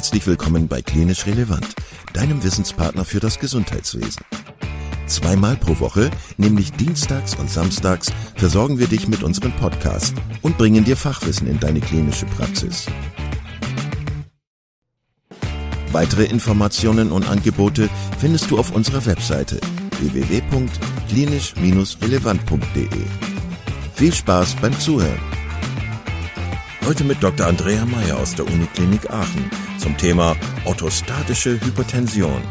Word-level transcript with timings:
Herzlich 0.00 0.26
willkommen 0.26 0.66
bei 0.66 0.80
Klinisch 0.80 1.26
Relevant, 1.26 1.74
deinem 2.14 2.42
Wissenspartner 2.42 3.04
für 3.04 3.20
das 3.20 3.38
Gesundheitswesen. 3.38 4.22
Zweimal 5.06 5.56
pro 5.56 5.78
Woche, 5.78 6.10
nämlich 6.38 6.72
dienstags 6.72 7.34
und 7.34 7.50
samstags, 7.50 8.10
versorgen 8.34 8.78
wir 8.78 8.86
dich 8.86 9.08
mit 9.08 9.22
unserem 9.22 9.52
Podcast 9.52 10.14
und 10.40 10.56
bringen 10.56 10.84
dir 10.84 10.96
Fachwissen 10.96 11.48
in 11.48 11.60
deine 11.60 11.80
klinische 11.80 12.24
Praxis. 12.24 12.86
Weitere 15.92 16.24
Informationen 16.24 17.12
und 17.12 17.28
Angebote 17.28 17.90
findest 18.18 18.50
du 18.50 18.58
auf 18.58 18.74
unserer 18.74 19.04
Webseite 19.04 19.60
www.klinisch-relevant.de. 20.00 22.88
Viel 23.92 24.14
Spaß 24.14 24.56
beim 24.62 24.80
Zuhören. 24.80 25.20
Heute 26.86 27.04
mit 27.04 27.22
Dr. 27.22 27.46
Andrea 27.46 27.84
Meyer 27.84 28.16
aus 28.16 28.34
der 28.34 28.46
Uniklinik 28.46 29.10
Aachen 29.10 29.50
zum 29.80 29.96
Thema 29.96 30.36
orthostatische 30.66 31.52
Hypertension. 31.52 32.42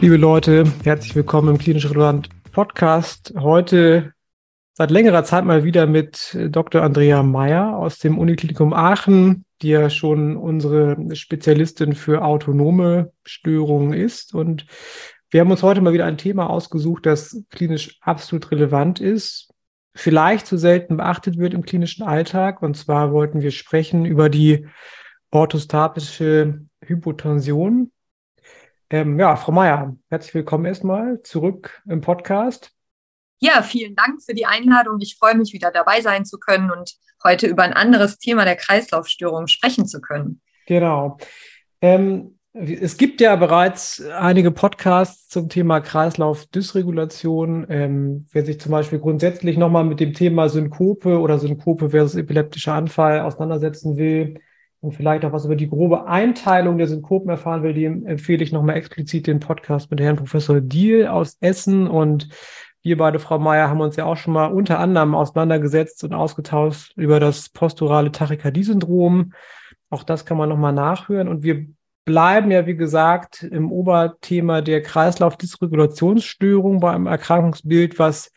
Liebe 0.00 0.16
Leute, 0.16 0.64
herzlich 0.82 1.14
willkommen 1.14 1.50
im 1.50 1.58
Klinisch 1.58 1.88
Relevant 1.88 2.28
Podcast. 2.50 3.32
Heute 3.38 4.14
seit 4.72 4.90
längerer 4.90 5.22
Zeit 5.22 5.44
mal 5.44 5.62
wieder 5.62 5.86
mit 5.86 6.36
Dr. 6.50 6.82
Andrea 6.82 7.22
Meyer 7.22 7.76
aus 7.76 7.98
dem 7.98 8.18
Uniklinikum 8.18 8.72
Aachen, 8.72 9.44
die 9.62 9.68
ja 9.68 9.90
schon 9.90 10.36
unsere 10.36 10.96
Spezialistin 11.14 11.94
für 11.94 12.24
autonome 12.24 13.12
Störungen 13.24 13.92
ist. 13.92 14.34
Und 14.34 14.66
wir 15.30 15.40
haben 15.40 15.52
uns 15.52 15.62
heute 15.62 15.82
mal 15.82 15.92
wieder 15.92 16.06
ein 16.06 16.18
Thema 16.18 16.50
ausgesucht, 16.50 17.06
das 17.06 17.44
klinisch 17.50 17.96
absolut 18.00 18.50
relevant 18.50 18.98
ist, 18.98 19.52
vielleicht 19.94 20.48
zu 20.48 20.56
selten 20.56 20.96
beachtet 20.96 21.38
wird 21.38 21.54
im 21.54 21.62
klinischen 21.62 22.02
Alltag. 22.02 22.60
Und 22.60 22.76
zwar 22.76 23.12
wollten 23.12 23.40
wir 23.40 23.52
sprechen 23.52 24.04
über 24.04 24.28
die 24.28 24.66
orthostatische 25.32 26.60
Hypotension. 26.84 27.90
Ähm, 28.90 29.18
ja, 29.18 29.34
Frau 29.36 29.50
Meier, 29.50 29.96
herzlich 30.10 30.34
willkommen 30.34 30.66
erstmal 30.66 31.22
zurück 31.22 31.82
im 31.88 32.02
Podcast. 32.02 32.70
Ja, 33.40 33.62
vielen 33.62 33.96
Dank 33.96 34.22
für 34.22 34.34
die 34.34 34.44
Einladung. 34.44 34.98
Ich 35.00 35.16
freue 35.16 35.34
mich, 35.34 35.54
wieder 35.54 35.70
dabei 35.70 36.02
sein 36.02 36.26
zu 36.26 36.38
können 36.38 36.70
und 36.70 36.94
heute 37.24 37.46
über 37.46 37.62
ein 37.62 37.72
anderes 37.72 38.18
Thema 38.18 38.44
der 38.44 38.56
Kreislaufstörung 38.56 39.46
sprechen 39.46 39.86
zu 39.86 40.02
können. 40.02 40.42
Genau. 40.66 41.16
Ähm, 41.80 42.38
es 42.52 42.98
gibt 42.98 43.22
ja 43.22 43.34
bereits 43.36 44.04
einige 44.04 44.50
Podcasts 44.50 45.28
zum 45.28 45.48
Thema 45.48 45.80
Kreislaufdysregulation. 45.80 47.66
Ähm, 47.70 48.26
wer 48.32 48.44
sich 48.44 48.60
zum 48.60 48.72
Beispiel 48.72 48.98
grundsätzlich 48.98 49.56
nochmal 49.56 49.84
mit 49.84 49.98
dem 49.98 50.12
Thema 50.12 50.50
Synkope 50.50 51.18
oder 51.18 51.38
Synkope 51.38 51.88
versus 51.88 52.16
epileptischer 52.16 52.74
Anfall 52.74 53.20
auseinandersetzen 53.20 53.96
will 53.96 54.38
und 54.82 54.92
vielleicht 54.92 55.24
auch 55.24 55.32
was 55.32 55.44
über 55.44 55.54
die 55.54 55.70
grobe 55.70 56.08
Einteilung 56.08 56.76
der 56.76 56.88
Synkopen 56.88 57.30
erfahren 57.30 57.62
will, 57.62 57.72
dem 57.72 58.04
empfehle 58.04 58.42
ich 58.42 58.50
nochmal 58.50 58.76
explizit 58.76 59.28
den 59.28 59.38
Podcast 59.38 59.92
mit 59.92 60.00
Herrn 60.00 60.16
Professor 60.16 60.60
Diel 60.60 61.06
aus 61.06 61.36
Essen. 61.40 61.86
Und 61.86 62.28
wir 62.82 62.96
beide, 62.96 63.20
Frau 63.20 63.38
Meier, 63.38 63.68
haben 63.68 63.80
uns 63.80 63.94
ja 63.94 64.06
auch 64.06 64.16
schon 64.16 64.34
mal 64.34 64.46
unter 64.46 64.80
anderem 64.80 65.14
auseinandergesetzt 65.14 66.02
und 66.02 66.12
ausgetauscht 66.12 66.94
über 66.96 67.20
das 67.20 67.48
posturale 67.48 68.10
Tachykardie-Syndrom. 68.10 69.34
Auch 69.88 70.02
das 70.02 70.26
kann 70.26 70.36
man 70.36 70.48
nochmal 70.48 70.72
nachhören. 70.72 71.28
Und 71.28 71.44
wir 71.44 71.64
bleiben 72.04 72.50
ja, 72.50 72.66
wie 72.66 72.74
gesagt, 72.74 73.44
im 73.44 73.70
Oberthema 73.70 74.62
der 74.62 74.82
Kreislaufdysregulationsstörung 74.82 76.80
bei 76.80 76.90
einem 76.90 77.06
Erkrankungsbild, 77.06 78.00
was 78.00 78.32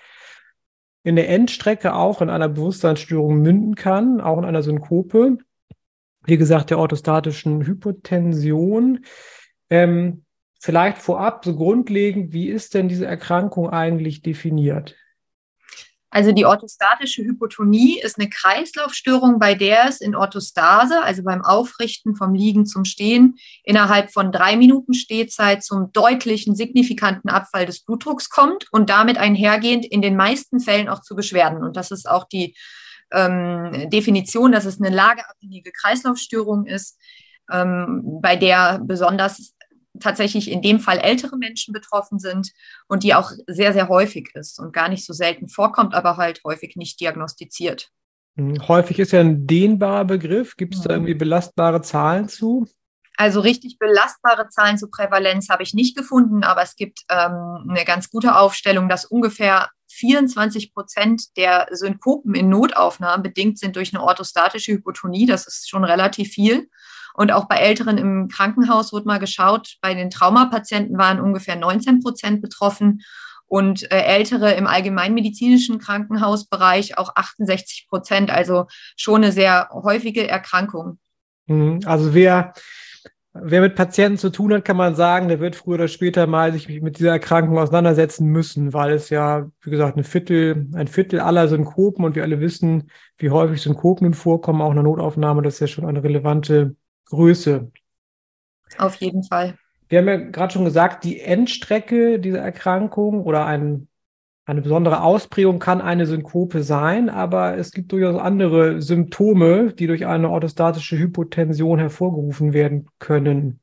in 1.02 1.16
der 1.16 1.28
Endstrecke 1.28 1.96
auch 1.96 2.22
in 2.22 2.30
einer 2.30 2.50
Bewusstseinsstörung 2.50 3.42
münden 3.42 3.74
kann, 3.74 4.22
auch 4.22 4.38
in 4.38 4.46
einer 4.46 4.62
Synkope. 4.62 5.40
Wie 6.26 6.38
gesagt, 6.38 6.70
der 6.70 6.80
orthostatischen 6.80 7.66
Hypotension. 7.66 9.06
Ähm, 9.70 10.26
vielleicht 10.60 10.98
vorab 10.98 11.46
so 11.46 11.56
grundlegend, 11.56 12.34
wie 12.34 12.50
ist 12.50 12.74
denn 12.74 12.88
diese 12.88 13.06
Erkrankung 13.06 13.70
eigentlich 13.70 14.22
definiert? 14.22 14.96
Also 16.16 16.32
die 16.32 16.46
orthostatische 16.46 17.24
Hypotonie 17.24 18.00
ist 18.00 18.18
eine 18.18 18.30
Kreislaufstörung, 18.30 19.38
bei 19.38 19.54
der 19.54 19.90
es 19.90 20.00
in 20.00 20.16
Orthostase, 20.16 21.04
also 21.04 21.24
beim 21.24 21.44
Aufrichten 21.44 22.16
vom 22.16 22.34
Liegen 22.34 22.66
zum 22.66 22.86
Stehen, 22.86 23.36
innerhalb 23.66 24.14
von 24.14 24.32
drei 24.32 24.56
Minuten 24.56 24.94
Stehzeit 24.94 25.62
zum 25.62 25.92
deutlichen, 25.92 26.56
signifikanten 26.56 27.30
Abfall 27.30 27.66
des 27.66 27.84
Blutdrucks 27.84 28.30
kommt 28.30 28.68
und 28.72 28.90
damit 28.90 29.18
einhergehend 29.18 29.86
in 29.86 30.02
den 30.02 30.16
meisten 30.16 30.62
Fällen 30.62 30.88
auch 30.88 31.02
zu 31.02 31.18
Beschwerden. 31.18 31.62
Und 31.62 31.76
das 31.76 31.92
ist 31.92 32.10
auch 32.10 32.24
die 32.24 32.56
ähm, 33.12 33.90
Definition, 33.90 34.52
dass 34.52 34.66
es 34.66 34.80
eine 34.80 34.94
lageabhängige 34.94 35.72
Kreislaufstörung 35.72 36.66
ist, 36.66 37.00
ähm, 37.52 38.20
bei 38.22 38.36
der 38.36 38.80
besonders 38.84 39.54
tatsächlich 40.00 40.52
in 40.52 40.62
dem 40.62 40.80
Fall 40.80 40.98
ältere 40.98 41.38
Menschen 41.38 41.74
betroffen 41.74 42.20
sind 42.20 42.52
und 42.88 43.04
die 43.04 43.14
auch 43.14 43.32
sehr, 43.48 43.74
sehr 43.74 43.88
häufig 43.88 44.30
ist 44.34 44.60
und 44.60 44.74
gar 44.74 44.90
nicht 44.90 45.06
so 45.06 45.14
selten 45.14 45.48
vorkommt, 45.48 45.94
aber 45.94 46.18
halt 46.18 46.42
häufig 46.44 46.76
nicht 46.76 47.00
diagnostiziert. 47.00 47.90
Hm, 48.38 48.68
häufig 48.68 49.00
ist 49.00 49.12
ja 49.12 49.22
ein 49.22 49.48
dehnbarer 49.48 50.06
Begriff. 50.06 50.58
Gibt 50.58 50.76
es 50.76 50.82
da 50.82 50.90
mhm. 50.90 50.96
irgendwie 50.96 51.14
belastbare 51.16 51.82
Zahlen 51.82 52.28
zu? 52.28 52.68
Also 53.18 53.40
richtig 53.40 53.78
belastbare 53.80 54.50
Zahlen 54.50 54.78
zur 54.78 54.92
Prävalenz 54.92 55.50
habe 55.50 55.64
ich 55.64 55.74
nicht 55.74 55.96
gefunden, 55.96 56.44
aber 56.44 56.62
es 56.62 56.76
gibt 56.76 57.02
ähm, 57.10 57.66
eine 57.70 57.86
ganz 57.86 58.10
gute 58.10 58.38
Aufstellung, 58.38 58.90
dass 58.90 59.06
ungefähr 59.06 59.70
24 59.88 60.74
Prozent 60.74 61.38
der 61.38 61.68
Synkopen 61.72 62.36
in 62.36 62.50
Notaufnahmen 62.50 63.24
bedingt 63.24 63.60
sind 63.60 63.76
durch 63.76 63.94
eine 63.94 64.04
orthostatische 64.04 64.74
Hypotonie. 64.74 65.26
Das 65.26 65.48
ist 65.48 65.70
schon 65.70 65.86
relativ 65.86 66.30
viel. 66.30 66.68
Und 67.14 67.32
auch 67.32 67.48
bei 67.48 67.58
Älteren 67.58 67.98
im 67.98 68.28
Krankenhaus 68.28 68.92
wurde 68.92 69.06
mal 69.06 69.20
geschaut, 69.20 69.78
bei 69.82 69.94
den 69.94 70.10
Traumapatienten 70.10 70.98
waren 70.98 71.22
ungefähr 71.22 71.56
19 71.56 72.02
Prozent 72.02 72.42
betroffen 72.42 73.04
und 73.48 73.90
äh, 73.92 74.02
Ältere 74.02 74.54
im 74.54 74.68
allgemeinmedizinischen 74.68 75.80
Krankenhausbereich 75.80 76.98
auch 76.98 77.16
68 77.16 77.88
Prozent, 77.88 78.32
also 78.32 78.66
schon 78.98 79.24
eine 79.24 79.32
sehr 79.32 79.70
häufige 79.72 80.28
Erkrankung. 80.28 81.00
Mhm. 81.48 81.80
Also 81.86 82.14
wer, 82.14 82.54
wer 83.42 83.62
mit 83.62 83.76
Patienten 83.76 84.18
zu 84.18 84.30
tun 84.30 84.54
hat, 84.54 84.64
kann 84.64 84.78
man 84.78 84.96
sagen, 84.96 85.28
der 85.28 85.40
wird 85.40 85.56
früher 85.56 85.76
oder 85.76 85.88
später 85.90 86.26
mal 86.26 86.54
sich 86.54 86.70
mit 86.82 87.00
dieser 87.00 87.12
Erkrankung 87.12 87.58
auseinandersetzen 87.58 88.28
müssen, 88.28 88.74
weil 88.74 88.94
es 88.94 89.10
ja, 89.10 89.50
wie 89.62 89.70
gesagt, 89.70 89.98
ein 89.98 90.04
Viertel, 90.06 90.68
ein 90.74 90.88
Viertel 90.88 91.20
aller 91.20 91.48
Synkopen 91.48 92.06
und 92.06 92.16
wir 92.16 92.24
alle 92.24 92.40
wissen, 92.40 92.90
wie 93.18 93.30
häufig 93.30 93.62
Synkopen 93.62 94.14
vorkommen, 94.14 94.62
auch 94.62 94.70
in 94.70 94.76
der 94.76 94.84
Notaufnahme, 94.84 95.42
das 95.42 95.56
ist 95.56 95.60
ja 95.60 95.68
schon 95.68 95.86
eine 95.86 96.04
relevante 96.04 96.76
Größe. 97.08 97.72
Auf 98.78 98.96
jeden 98.96 99.24
Fall. 99.24 99.58
Wir 99.90 100.00
haben 100.00 100.08
ja 100.08 100.16
gerade 100.16 100.54
schon 100.54 100.66
gesagt, 100.66 101.04
die 101.04 101.20
Endstrecke 101.20 102.20
dieser 102.20 102.40
Erkrankung 102.40 103.22
oder 103.22 103.46
ein, 103.46 103.88
eine 104.46 104.62
besondere 104.62 105.02
Ausprägung 105.02 105.58
kann 105.58 105.82
eine 105.82 106.06
Synkope 106.06 106.64
sein, 106.64 107.10
aber 107.10 107.58
es 107.58 107.72
gibt 107.72 107.92
durchaus 107.92 108.22
andere 108.22 108.82
Symptome, 108.82 109.74
die 109.74 109.88
durch 109.88 110.06
eine 110.06 110.30
orthostatische 110.30 110.98
Hypotension 110.98 111.80
hervorgerufen 111.80 112.54
werden 112.54 112.88
können. 113.00 113.60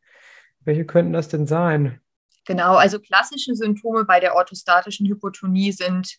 Welche 0.64 0.84
könnten 0.84 1.12
das 1.12 1.28
denn 1.28 1.46
sein? 1.46 2.00
Genau, 2.46 2.74
also 2.74 2.98
klassische 2.98 3.54
Symptome 3.54 4.04
bei 4.04 4.18
der 4.18 4.34
orthostatischen 4.34 5.06
Hypotonie 5.06 5.70
sind 5.70 6.16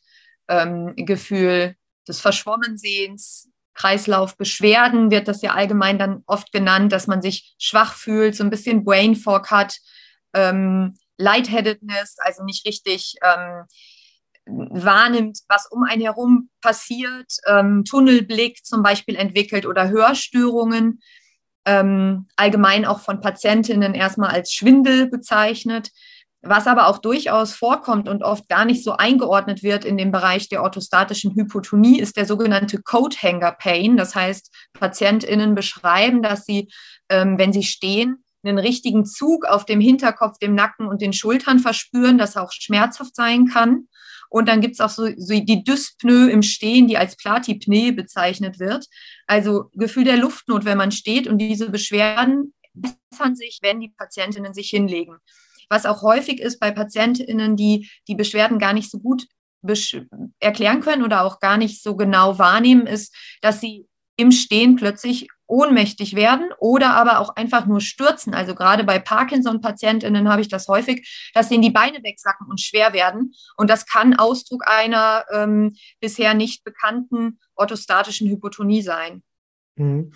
ähm, 0.47 0.94
Gefühl 0.96 1.75
des 2.07 2.22
Verschwommensehens, 2.22 3.50
Kreislaufbeschwerden 3.73 5.12
wird 5.12 5.28
das 5.28 5.41
ja 5.41 5.53
allgemein 5.53 5.97
dann 5.97 6.23
oft 6.28 6.52
genannt, 6.52 6.91
dass 6.91 7.07
man 7.07 7.22
sich 7.22 7.56
schwach 7.57 7.96
fühlt, 7.96 8.35
so 8.35 8.44
ein 8.44 8.50
bisschen 8.50 8.84
Brain 8.84 9.16
Fog 9.16 9.52
hat, 9.52 9.78
ähm, 10.34 10.96
Lightheadedness, 11.18 12.18
also 12.19 12.44
nicht 12.44 12.66
richtig 12.66 13.16
ähm, 13.23 13.63
wahrnimmt, 14.45 15.39
was 15.47 15.67
um 15.71 15.83
einen 15.83 16.01
herum 16.01 16.49
passiert, 16.61 17.31
ähm, 17.47 17.83
Tunnelblick 17.85 18.66
zum 18.66 18.84
Beispiel 18.84 19.16
entwickelt 19.16 19.66
oder 19.66 19.90
Hörstörungen, 19.90 21.01
ähm, 21.66 22.28
allgemein 22.35 22.85
auch 22.85 22.99
von 22.99 23.22
Patientinnen 23.22 23.93
erstmal 23.93 24.31
als 24.31 24.51
Schwindel 24.51 25.09
bezeichnet. 25.09 25.91
Was 26.45 26.67
aber 26.67 26.87
auch 26.87 26.97
durchaus 26.97 27.53
vorkommt 27.55 28.09
und 28.09 28.22
oft 28.22 28.49
gar 28.49 28.66
nicht 28.66 28.84
so 28.84 28.91
eingeordnet 28.97 29.63
wird 29.63 29.85
in 29.85 29.95
dem 29.95 30.11
Bereich 30.11 30.49
der 30.49 30.61
orthostatischen 30.61 31.34
Hypotonie, 31.35 31.99
ist 31.99 32.17
der 32.17 32.25
sogenannte 32.25 32.81
Coat 32.81 33.23
Hanger 33.23 33.53
Pain. 33.53 33.96
Das 33.96 34.13
heißt, 34.13 34.53
PatientInnen 34.73 35.55
beschreiben, 35.55 36.22
dass 36.22 36.43
sie, 36.43 36.67
ähm, 37.07 37.37
wenn 37.37 37.53
sie 37.53 37.63
stehen, 37.63 38.25
einen 38.43 38.59
richtigen 38.59 39.05
Zug 39.05 39.46
auf 39.46 39.63
dem 39.63 39.79
Hinterkopf, 39.79 40.37
dem 40.37 40.53
Nacken 40.53 40.87
und 40.87 41.01
den 41.01 41.13
Schultern 41.13 41.59
verspüren, 41.59 42.17
das 42.17 42.35
auch 42.35 42.51
schmerzhaft 42.51 43.16
sein 43.16 43.47
kann. 43.47 43.87
Und 44.34 44.50
dann 44.50 44.62
gibt 44.62 44.74
es 44.74 44.80
auch 44.80 44.90
so, 44.90 45.08
so, 45.16 45.40
die 45.40 45.64
Dyspnoe 45.64 46.32
im 46.32 46.41
Stehen, 46.41 46.88
die 46.88 46.97
als 46.97 47.16
Platypnoe 47.16 47.91
bezeichnet 47.94 48.59
wird. 48.59 48.88
Also 49.28 49.70
Gefühl 49.74 50.06
der 50.06 50.18
Luftnot, 50.18 50.66
wenn 50.66 50.80
man 50.80 50.91
steht. 50.91 51.28
Und 51.28 51.38
diese 51.38 51.70
Beschwerden 51.70 52.52
bessern 52.74 53.35
sich, 53.35 53.59
wenn 53.62 53.80
die 53.80 53.94
Patientinnen 53.96 54.56
sich 54.56 54.72
hinlegen. 54.72 55.18
Was 55.70 55.85
auch 55.85 56.02
häufig 56.02 56.40
ist 56.40 56.59
bei 56.59 56.72
PatientInnen, 56.72 57.56
die 57.56 57.91
die 58.08 58.16
Beschwerden 58.16 58.58
gar 58.58 58.74
nicht 58.74 58.90
so 58.90 58.97
gut 58.97 59.28
erklären 60.40 60.82
können 60.82 61.03
oder 61.03 61.26
auch 61.26 61.40
gar 61.40 61.58
nicht 61.58 61.84
so 61.84 61.96
genau 61.96 62.40
wahrnehmen, 62.40 62.88
ist, 62.88 63.16
dass 63.41 63.62
sie 63.62 63.85
im 64.18 64.32
Stehen 64.32 64.78
plötzlich 64.78 65.28
ohnmächtig 65.47 66.16
werden 66.16 66.49
oder 66.59 66.93
aber 66.95 67.19
auch 67.19 67.35
einfach 67.35 67.66
nur 67.66 67.81
stürzen. 67.81 68.34
Also 68.34 68.55
gerade 68.55 68.84
bei 68.84 68.99
Parkinson-PatientInnen 68.99 70.29
habe 70.29 70.41
ich 70.41 70.47
das 70.47 70.67
häufig, 70.67 71.31
dass 71.34 71.49
denen 71.49 71.61
die 71.61 71.72
Beine 71.72 72.03
wegsacken 72.03 72.47
und 72.49 72.61
schwer 72.61 72.93
werden. 72.93 73.34
Und 73.57 73.69
das 73.69 73.85
kann 73.85 74.16
Ausdruck 74.16 74.63
einer 74.66 75.25
ähm, 75.31 75.75
bisher 75.99 76.34
nicht 76.34 76.63
bekannten 76.63 77.40
orthostatischen 77.55 78.29
Hypotonie 78.29 78.81
sein. 78.81 79.23
Mhm. 79.75 80.11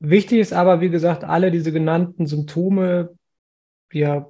Wichtig 0.00 0.38
ist 0.38 0.52
aber, 0.52 0.80
wie 0.80 0.90
gesagt, 0.90 1.24
alle 1.24 1.50
diese 1.50 1.72
genannten 1.72 2.26
Symptome, 2.26 3.16
ja, 3.92 4.26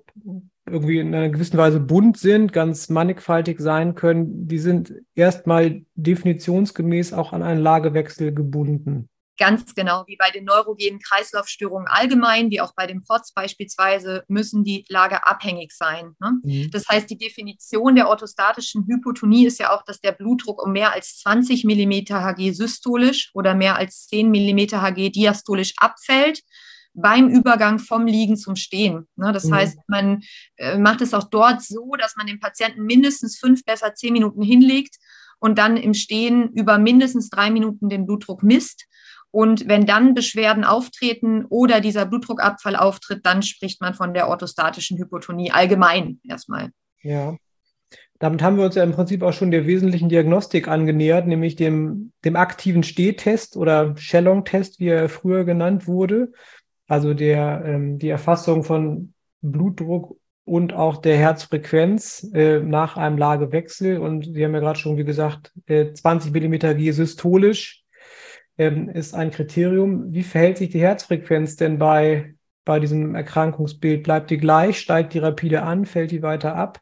irgendwie 0.67 0.99
in 0.99 1.15
einer 1.15 1.29
gewissen 1.29 1.59
Weise 1.59 1.81
bunt 1.81 2.19
sind, 2.19 2.53
ganz 2.53 2.89
mannigfaltig 2.89 3.59
sein 3.61 3.95
können, 3.95 4.49
die 4.49 4.59
sind 4.59 4.93
erstmal 5.15 5.83
definitionsgemäß 5.95 7.13
auch 7.13 7.33
an 7.33 7.43
einen 7.43 7.61
Lagewechsel 7.61 8.33
gebunden. 8.33 9.09
Ganz 9.39 9.75
genau, 9.75 10.05
wie 10.07 10.17
bei 10.17 10.31
den 10.31 10.45
neurogenen 10.45 10.99
Kreislaufstörungen 10.99 11.87
allgemein, 11.89 12.51
wie 12.51 12.61
auch 12.61 12.75
bei 12.75 12.87
den 12.87 13.05
POTS 13.05 13.33
beispielsweise, 13.33 14.25
müssen 14.29 14.65
die 14.65 14.85
Lage 14.89 15.27
abhängig 15.27 15.73
sein. 15.73 16.17
Ne? 16.21 16.33
Mhm. 16.43 16.71
Das 16.73 16.89
heißt, 16.89 17.09
die 17.09 17.17
Definition 17.17 17.95
der 17.95 18.09
orthostatischen 18.09 18.87
Hypotonie 18.89 19.47
ist 19.47 19.61
ja 19.61 19.73
auch, 19.73 19.85
dass 19.85 20.01
der 20.01 20.13
Blutdruck 20.13 20.63
um 20.63 20.73
mehr 20.73 20.93
als 20.93 21.19
20 21.21 21.65
mm 21.65 22.11
Hg 22.11 22.53
systolisch 22.53 23.31
oder 23.33 23.55
mehr 23.55 23.77
als 23.77 24.09
10 24.09 24.29
mm 24.29 24.59
Hg 24.73 25.11
diastolisch 25.11 25.75
abfällt 25.77 26.43
beim 26.95 27.29
Übergang 27.29 27.79
vom 27.79 28.07
Liegen 28.07 28.37
zum 28.37 28.57
Stehen. 28.57 29.07
Ne? 29.17 29.33
Das 29.33 29.45
mhm. 29.45 29.55
heißt, 29.55 29.79
man 29.87 30.23
äh, 30.57 30.79
macht 30.79 31.01
es 31.01 31.15
auch 31.15 31.31
dort 31.31 31.63
so, 31.63 31.93
dass 31.99 32.17
man 32.17 32.27
den 32.27 32.41
Patienten 32.41 32.85
mindestens 32.85 33.39
fünf, 33.39 33.65
besser 33.65 33.95
zehn 33.95 34.13
Minuten 34.13 34.43
hinlegt 34.43 34.97
und 35.39 35.59
dann 35.59 35.77
im 35.77 35.95
Stehen 35.95 36.51
über 36.53 36.79
mindestens 36.79 37.31
drei 37.31 37.51
Minuten 37.51 37.89
den 37.89 38.07
Blutdruck 38.07 38.43
misst. 38.43 38.87
Und 39.31 39.69
wenn 39.69 39.85
dann 39.85 40.15
Beschwerden 40.15 40.65
auftreten 40.65 41.45
oder 41.47 41.81
dieser 41.81 42.07
Blutdruckabfall 42.07 42.77
auftritt, 42.77 43.27
dann 43.27 43.43
spricht 43.43 43.81
man 43.81 43.95
von 43.95 44.15
der 44.15 44.29
orthostatischen 44.29 44.99
Hypotonie 44.99 45.51
allgemein 45.51 46.21
erstmal. 46.27 46.71
Ja. 47.03 47.37
Damit 48.19 48.43
haben 48.43 48.57
wir 48.57 48.65
uns 48.65 48.75
ja 48.75 48.83
im 48.83 48.93
Prinzip 48.93 49.23
auch 49.23 49.33
schon 49.33 49.53
der 49.53 49.67
wesentlichen 49.67 50.09
Diagnostik 50.09 50.67
angenähert, 50.67 51.27
nämlich 51.27 51.55
dem, 51.55 52.13
dem 52.25 52.35
aktiven 52.35 52.83
Stehtest 52.83 53.57
oder 53.57 53.97
Shellong-Test, 53.97 54.81
wie 54.81 54.89
er 54.89 55.09
früher 55.09 55.45
genannt 55.45 55.87
wurde. 55.87 56.33
Also 56.89 57.15
der, 57.15 57.63
ähm, 57.65 57.99
die 57.99 58.09
Erfassung 58.09 58.65
von 58.65 59.15
Blutdruck 59.41 60.19
und 60.45 60.73
auch 60.73 60.97
der 60.97 61.17
Herzfrequenz 61.17 62.29
äh, 62.33 62.59
nach 62.61 62.97
einem 62.97 63.19
Lagewechsel. 63.19 63.99
Und 63.99 64.25
Sie 64.25 64.45
haben 64.45 64.55
ja 64.55 64.61
gerade 64.61 64.79
schon, 64.79 64.97
wie 64.97 65.05
gesagt, 65.05 65.53
äh, 65.67 65.93
20 65.93 66.33
Millimeter 66.33 66.75
G 66.75 66.91
systolisch 66.91 67.85
ähm, 68.59 68.89
ist 68.89 69.15
ein 69.15 69.31
Kriterium. 69.31 70.13
Wie 70.13 70.23
verhält 70.23 70.59
sich 70.59 70.71
die 70.71 70.81
Herzfrequenz 70.81 71.57
denn 71.57 71.79
bei, 71.79 72.35
bei 72.65 72.81
diesem 72.81 73.15
Erkrankungsbild? 73.15 74.03
Bleibt 74.03 74.31
die 74.31 74.39
gleich? 74.39 74.81
Steigt 74.81 75.15
die 75.15 75.21
rapide 75.21 75.63
an? 75.63 75.87
Fällt 75.87 76.11
die 76.11 76.23
weiter 76.23 76.55
ab? 76.55 76.81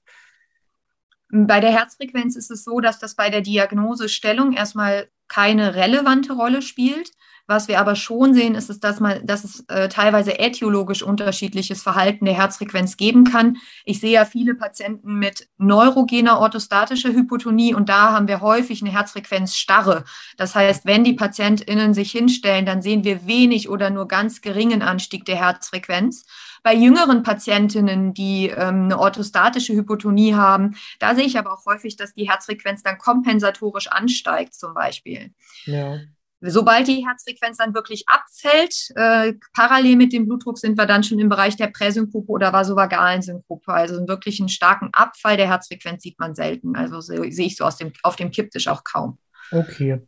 Bei 1.28 1.60
der 1.60 1.72
Herzfrequenz 1.72 2.36
ist 2.36 2.50
es 2.50 2.64
so, 2.64 2.80
dass 2.80 2.98
das 2.98 3.14
bei 3.14 3.30
der 3.30 3.40
Diagnosestellung 3.40 4.52
erstmal 4.52 5.08
keine 5.28 5.74
relevante 5.74 6.32
Rolle 6.32 6.62
spielt. 6.62 7.10
Was 7.46 7.68
wir 7.68 7.78
aber 7.78 7.94
schon 7.94 8.34
sehen, 8.34 8.56
ist, 8.56 8.82
dass, 8.82 8.98
man, 9.00 9.24
dass 9.24 9.44
es 9.44 9.64
äh, 9.68 9.88
teilweise 9.88 10.38
ätiologisch 10.38 11.02
unterschiedliches 11.02 11.82
Verhalten 11.82 12.24
der 12.24 12.34
Herzfrequenz 12.34 12.96
geben 12.96 13.24
kann. 13.24 13.58
Ich 13.84 14.00
sehe 14.00 14.12
ja 14.12 14.24
viele 14.24 14.54
Patienten 14.54 15.18
mit 15.18 15.48
neurogener 15.56 16.40
orthostatischer 16.40 17.12
Hypotonie 17.12 17.72
und 17.74 17.88
da 17.88 18.12
haben 18.12 18.26
wir 18.26 18.40
häufig 18.40 18.82
eine 18.82 18.90
Herzfrequenzstarre. 18.90 20.04
Das 20.36 20.54
heißt, 20.56 20.86
wenn 20.86 21.04
die 21.04 21.12
PatientInnen 21.12 21.94
sich 21.94 22.10
hinstellen, 22.10 22.66
dann 22.66 22.82
sehen 22.82 23.04
wir 23.04 23.26
wenig 23.26 23.68
oder 23.68 23.90
nur 23.90 24.08
ganz 24.08 24.40
geringen 24.40 24.82
Anstieg 24.82 25.24
der 25.24 25.36
Herzfrequenz. 25.36 26.26
Bei 26.64 26.74
jüngeren 26.74 27.22
Patientinnen, 27.22 28.12
die 28.12 28.48
ähm, 28.48 28.86
eine 28.86 28.98
orthostatische 28.98 29.72
Hypotonie 29.72 30.34
haben, 30.34 30.76
da 30.98 31.14
sehe 31.14 31.24
ich 31.24 31.38
aber 31.38 31.52
auch 31.52 31.64
häufig, 31.64 31.94
dass 31.94 32.12
die 32.12 32.28
Herzfrequenz 32.28 32.82
dann 32.82 32.98
kompensatorisch 32.98 33.86
ansteigt, 33.86 34.52
zum 34.54 34.74
Beispiel. 34.74 35.32
Ja. 35.64 36.00
Sobald 36.40 36.86
die 36.86 37.06
Herzfrequenz 37.06 37.56
dann 37.56 37.74
wirklich 37.74 38.04
abfällt, 38.08 38.90
äh, 38.94 39.32
parallel 39.54 39.96
mit 39.96 40.12
dem 40.12 40.26
Blutdruck 40.26 40.58
sind 40.58 40.76
wir 40.76 40.84
dann 40.84 41.02
schon 41.02 41.18
im 41.18 41.30
Bereich 41.30 41.56
der 41.56 41.68
Präsynkope 41.68 42.30
oder 42.30 42.52
vasovagalen 42.52 43.22
Synkope. 43.22 43.72
Also 43.72 43.96
einen 43.96 44.08
wirklichen 44.08 44.48
starken 44.48 44.90
Abfall 44.92 45.38
der 45.38 45.48
Herzfrequenz 45.48 46.02
sieht 46.02 46.18
man 46.18 46.34
selten. 46.34 46.76
Also 46.76 47.00
sehe 47.00 47.24
ich 47.24 47.56
so 47.56 47.64
aus 47.64 47.78
dem, 47.78 47.92
auf 48.02 48.16
dem 48.16 48.30
Kipptisch 48.30 48.68
auch 48.68 48.84
kaum. 48.84 49.18
Okay. 49.50 50.00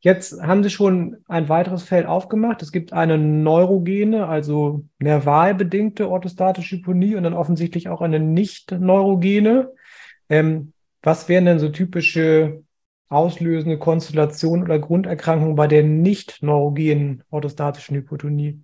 Jetzt 0.00 0.40
haben 0.40 0.62
Sie 0.62 0.70
schon 0.70 1.16
ein 1.26 1.48
weiteres 1.48 1.82
Feld 1.82 2.06
aufgemacht. 2.06 2.62
Es 2.62 2.70
gibt 2.70 2.92
eine 2.92 3.18
neurogene, 3.18 4.28
also 4.28 4.84
nerval 5.00 5.56
bedingte 5.56 6.08
orthostatische 6.08 6.76
Hyponie 6.76 7.16
und 7.16 7.24
dann 7.24 7.34
offensichtlich 7.34 7.88
auch 7.88 8.02
eine 8.02 8.20
nicht 8.20 8.70
neurogene. 8.70 9.72
Ähm, 10.28 10.72
was 11.02 11.28
wären 11.28 11.44
denn 11.44 11.58
so 11.58 11.70
typische 11.70 12.62
auslösende 13.08 13.78
Konstellation 13.78 14.62
oder 14.62 14.78
Grunderkrankung 14.78 15.56
bei 15.56 15.66
der 15.66 15.82
nicht 15.82 16.42
neurogenen 16.42 17.22
orthostatischen 17.30 17.96
Hypotonie? 17.96 18.60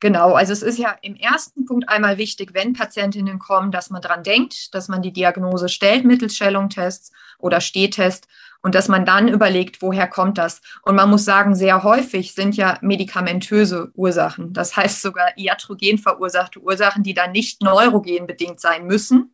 Genau, 0.00 0.34
also 0.34 0.52
es 0.52 0.62
ist 0.62 0.78
ja 0.78 0.96
im 1.02 1.16
ersten 1.16 1.64
Punkt 1.64 1.88
einmal 1.88 2.18
wichtig, 2.18 2.50
wenn 2.52 2.74
Patientinnen 2.74 3.38
kommen, 3.38 3.70
dass 3.70 3.90
man 3.90 4.02
dran 4.02 4.22
denkt, 4.22 4.74
dass 4.74 4.88
man 4.88 5.02
die 5.02 5.12
Diagnose 5.12 5.68
stellt 5.68 6.04
mittels 6.04 6.36
Schellung-Tests 6.36 7.10
oder 7.38 7.60
Stehtest 7.60 8.28
und 8.60 8.74
dass 8.74 8.88
man 8.88 9.06
dann 9.06 9.28
überlegt, 9.28 9.82
woher 9.82 10.06
kommt 10.06 10.38
das. 10.38 10.60
Und 10.82 10.94
man 10.94 11.10
muss 11.10 11.24
sagen, 11.24 11.54
sehr 11.54 11.82
häufig 11.84 12.34
sind 12.34 12.56
ja 12.56 12.78
medikamentöse 12.80 13.92
Ursachen, 13.94 14.52
das 14.52 14.76
heißt 14.76 15.00
sogar 15.00 15.36
iatrogen 15.36 15.98
verursachte 15.98 16.60
Ursachen, 16.60 17.02
die 17.02 17.14
dann 17.14 17.32
nicht 17.32 17.62
neurogen 17.62 18.26
bedingt 18.26 18.60
sein 18.60 18.86
müssen, 18.86 19.33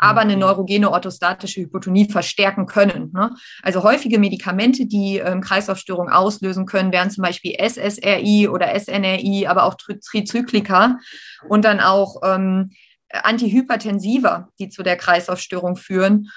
aber 0.00 0.22
eine 0.22 0.34
mhm. 0.34 0.40
neurogene 0.40 0.90
orthostatische 0.90 1.60
Hypotonie 1.60 2.10
verstärken 2.10 2.66
können. 2.66 3.12
Ne? 3.12 3.30
Also 3.62 3.82
häufige 3.82 4.18
Medikamente, 4.18 4.86
die 4.86 5.18
ähm, 5.18 5.42
Kreislaufstörungen 5.42 6.12
auslösen 6.12 6.66
können, 6.66 6.90
wären 6.90 7.10
zum 7.10 7.22
Beispiel 7.22 7.54
SSRI 7.58 8.48
oder 8.48 8.74
SNRI, 8.78 9.46
aber 9.46 9.64
auch 9.64 9.74
Trizyklika 9.74 10.98
und 11.48 11.64
dann 11.64 11.80
auch 11.80 12.16
ähm, 12.24 12.70
Antihypertensiva, 13.12 14.48
die 14.58 14.68
zu 14.68 14.82
der 14.82 14.96
Kreislaufstörung 14.96 15.76
führen 15.76 16.30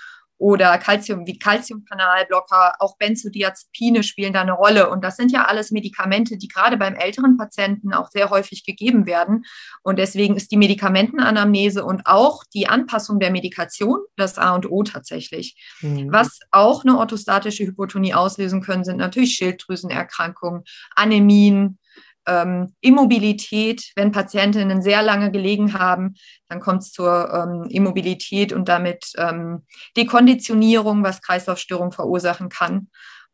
oder 0.44 0.78
Calcium, 0.78 1.26
wie 1.26 1.40
Calciumkanalblocker, 1.40 2.74
auch 2.80 2.98
Benzodiazepine 2.98 4.04
spielen 4.04 4.34
da 4.34 4.42
eine 4.42 4.52
Rolle. 4.52 4.90
Und 4.90 5.02
das 5.02 5.16
sind 5.16 5.32
ja 5.32 5.46
alles 5.46 5.72
Medikamente, 5.72 6.38
die 6.38 6.50
gerade 6.50 6.76
beim 6.76 6.96
älteren 6.96 7.38
Patienten 7.38 7.94
auch 7.94 8.10
sehr 8.12 8.30
häufig 8.30 8.66
gegeben 8.66 9.06
werden. 9.06 9.46
Und 9.84 10.00
deswegen 10.00 10.36
ist 10.36 10.52
die 10.52 10.58
Medikamentenanamnese 10.58 11.86
und 11.86 12.02
auch 12.08 12.44
die 12.54 12.68
Anpassung 12.68 13.22
der 13.22 13.32
Medikation 13.32 14.00
das 14.18 14.38
A 14.38 14.54
und 14.54 14.70
O 14.70 14.84
tatsächlich. 14.84 15.56
Mhm. 15.80 16.12
Was 16.12 16.40
auch 16.52 16.84
eine 16.84 16.98
orthostatische 16.98 17.64
Hypotonie 17.64 18.14
auslösen 18.14 18.62
können, 18.62 18.84
sind 18.84 18.98
natürlich 18.98 19.36
Schilddrüsenerkrankungen, 19.36 20.64
Anämien, 20.94 21.80
ähm, 22.28 22.74
Immobilität, 22.82 23.92
wenn 23.96 24.12
Patientinnen 24.12 24.82
sehr 24.82 25.02
lange 25.02 25.32
gelegen 25.32 25.74
haben, 25.74 26.16
dann 26.48 26.60
kommt 26.60 26.84
es 26.84 26.92
zur 26.92 27.34
ähm, 27.34 27.70
Immobilität 27.70 28.54
und 28.54 28.70
damit 28.70 29.12
ähm, 29.18 29.66
Dekonditionierung, 29.98 31.04
was 31.04 31.22
Kreislaufstörungen 31.22 31.92
verursachen 31.92 32.50
kann. 32.50 32.90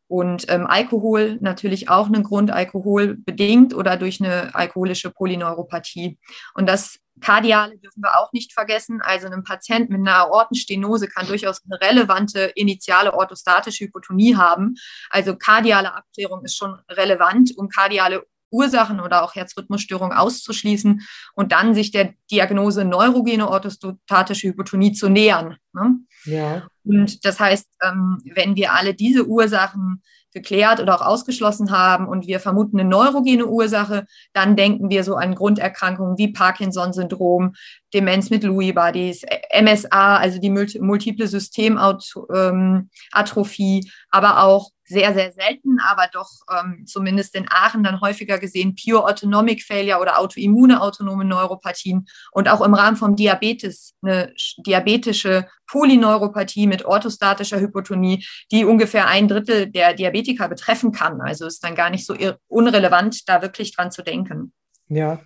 Und 0.08 0.50
ähm, 0.50 0.66
Alkohol 0.66 1.38
natürlich 1.40 1.88
auch 1.88 2.08
ein 2.08 2.24
Grund, 2.24 2.50
Alkohol 2.50 3.16
bedingt 3.16 3.74
oder 3.74 3.96
durch 3.96 4.20
eine 4.20 4.52
alkoholische 4.56 5.10
Polyneuropathie. 5.10 6.18
Und 6.54 6.68
das 6.68 6.98
Kardiale 7.20 7.78
dürfen 7.78 8.02
wir 8.02 8.18
auch 8.18 8.32
nicht 8.32 8.52
vergessen. 8.52 9.00
Also 9.02 9.28
ein 9.28 9.44
Patient 9.44 9.88
mit 9.88 10.00
einer 10.00 10.24
Aortenstenose 10.24 11.06
kann 11.06 11.28
durchaus 11.28 11.62
eine 11.64 11.80
relevante 11.80 12.40
initiale 12.56 13.14
orthostatische 13.14 13.84
Hypotonie 13.84 14.34
haben. 14.34 14.74
Also 15.10 15.36
kardiale 15.36 15.94
Abklärung 15.94 16.44
ist 16.44 16.56
schon 16.56 16.80
relevant, 16.88 17.52
um 17.56 17.68
kardiale 17.68 18.26
Ursachen 18.50 19.00
oder 19.00 19.22
auch 19.22 19.34
Herzrhythmusstörungen 19.34 20.16
auszuschließen 20.16 21.02
und 21.34 21.52
dann 21.52 21.74
sich 21.74 21.90
der 21.90 22.14
Diagnose 22.30 22.84
neurogene 22.84 23.48
orthostatische 23.48 24.48
Hypotonie 24.48 24.92
zu 24.92 25.08
nähern. 25.08 25.56
Ne? 25.72 25.96
Ja. 26.24 26.66
Und 26.84 27.24
das 27.24 27.40
heißt, 27.40 27.68
ähm, 27.82 28.18
wenn 28.34 28.56
wir 28.56 28.72
alle 28.72 28.94
diese 28.94 29.26
Ursachen 29.26 30.02
geklärt 30.32 30.80
oder 30.80 30.94
auch 30.94 31.04
ausgeschlossen 31.04 31.70
haben 31.70 32.06
und 32.06 32.26
wir 32.26 32.40
vermuten 32.40 32.78
eine 32.78 32.86
neurogene 32.88 33.46
Ursache, 33.46 34.06
dann 34.32 34.56
denken 34.56 34.88
wir 34.90 35.04
so 35.04 35.16
an 35.16 35.34
Grunderkrankungen 35.34 36.16
wie 36.18 36.32
Parkinson-Syndrom, 36.32 37.54
Demenz 37.92 38.30
mit 38.30 38.44
Lewy 38.44 38.72
Bodies, 38.72 39.22
MSA, 39.60 40.18
also 40.18 40.38
die 40.38 40.50
multiple 40.50 41.26
Systematrophie, 41.26 43.90
aber 44.10 44.44
auch 44.44 44.70
sehr, 44.90 45.14
sehr 45.14 45.32
selten, 45.32 45.78
aber 45.78 46.08
doch 46.12 46.28
ähm, 46.50 46.84
zumindest 46.84 47.36
in 47.36 47.46
Aachen 47.48 47.84
dann 47.84 48.00
häufiger 48.00 48.38
gesehen, 48.40 48.74
Pure 48.74 49.04
Autonomic 49.04 49.62
Failure 49.62 50.00
oder 50.00 50.18
autoimmune 50.18 50.82
autonome 50.82 51.24
Neuropathien 51.24 52.06
und 52.32 52.48
auch 52.48 52.60
im 52.60 52.74
Rahmen 52.74 52.96
vom 52.96 53.14
Diabetes 53.14 53.94
eine 54.02 54.34
diabetische 54.66 55.46
Polyneuropathie 55.68 56.66
mit 56.66 56.84
orthostatischer 56.84 57.60
Hypotonie, 57.60 58.26
die 58.50 58.64
ungefähr 58.64 59.06
ein 59.06 59.28
Drittel 59.28 59.70
der 59.70 59.94
Diabetiker 59.94 60.48
betreffen 60.48 60.90
kann. 60.90 61.20
Also 61.20 61.46
ist 61.46 61.62
dann 61.62 61.76
gar 61.76 61.90
nicht 61.90 62.04
so 62.04 62.16
unrelevant, 62.48 63.28
da 63.28 63.42
wirklich 63.42 63.76
dran 63.76 63.92
zu 63.92 64.02
denken. 64.02 64.52
Ja. 64.88 65.20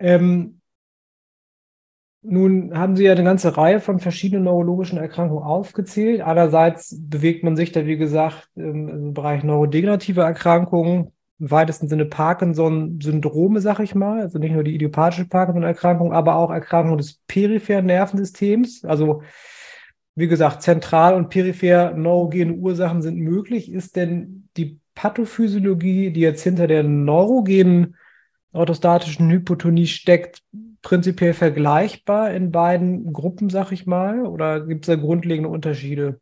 Ähm, 0.00 0.60
nun 2.30 2.76
haben 2.76 2.96
Sie 2.96 3.04
ja 3.04 3.12
eine 3.12 3.24
ganze 3.24 3.56
Reihe 3.56 3.80
von 3.80 3.98
verschiedenen 3.98 4.44
neurologischen 4.44 4.98
Erkrankungen 4.98 5.42
aufgezählt. 5.42 6.20
Einerseits 6.20 6.96
bewegt 7.00 7.42
man 7.42 7.56
sich 7.56 7.72
da, 7.72 7.86
wie 7.86 7.96
gesagt, 7.96 8.48
im, 8.54 9.14
Bereich 9.14 9.42
neurodegenerative 9.42 10.20
Erkrankungen, 10.20 11.12
im 11.38 11.50
weitesten 11.50 11.88
Sinne 11.88 12.04
Parkinson-Syndrome, 12.04 13.60
sag 13.60 13.80
ich 13.80 13.94
mal, 13.94 14.20
also 14.20 14.38
nicht 14.38 14.52
nur 14.52 14.64
die 14.64 14.74
idiopathische 14.74 15.26
Parkinson-Erkrankung, 15.26 16.12
aber 16.12 16.36
auch 16.36 16.50
Erkrankungen 16.50 16.98
des 16.98 17.20
peripheren 17.26 17.86
Nervensystems. 17.86 18.84
Also, 18.84 19.22
wie 20.14 20.28
gesagt, 20.28 20.62
zentral 20.62 21.14
und 21.14 21.30
peripher 21.30 21.94
neurogene 21.94 22.54
Ursachen 22.54 23.02
sind 23.02 23.18
möglich. 23.18 23.72
Ist 23.72 23.96
denn 23.96 24.48
die 24.56 24.80
Pathophysiologie, 24.94 26.10
die 26.10 26.20
jetzt 26.20 26.42
hinter 26.42 26.66
der 26.66 26.82
neurogenen 26.82 27.94
orthostatischen 28.52 29.30
Hypotonie 29.30 29.86
steckt, 29.86 30.42
prinzipiell 30.82 31.34
vergleichbar 31.34 32.30
in 32.32 32.52
beiden 32.52 33.12
Gruppen, 33.12 33.50
sag 33.50 33.72
ich 33.72 33.86
mal? 33.86 34.26
Oder 34.26 34.66
gibt 34.66 34.84
es 34.84 34.94
da 34.94 35.00
grundlegende 35.00 35.48
Unterschiede? 35.48 36.20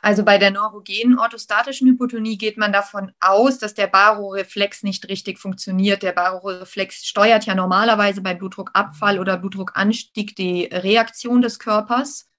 Also 0.00 0.24
bei 0.24 0.38
der 0.38 0.52
neurogenen 0.52 1.18
orthostatischen 1.18 1.88
Hypotonie 1.88 2.38
geht 2.38 2.56
man 2.56 2.72
davon 2.72 3.10
aus, 3.20 3.58
dass 3.58 3.74
der 3.74 3.88
Baroreflex 3.88 4.84
nicht 4.84 5.08
richtig 5.08 5.40
funktioniert. 5.40 6.04
Der 6.04 6.12
Baroreflex 6.12 7.04
steuert 7.04 7.46
ja 7.46 7.54
normalerweise 7.56 8.20
bei 8.22 8.34
Blutdruckabfall 8.34 9.18
oder 9.18 9.38
Blutdruckanstieg 9.38 10.36
die 10.36 10.66
Reaktion 10.66 11.42
des 11.42 11.58
Körpers. 11.58 12.30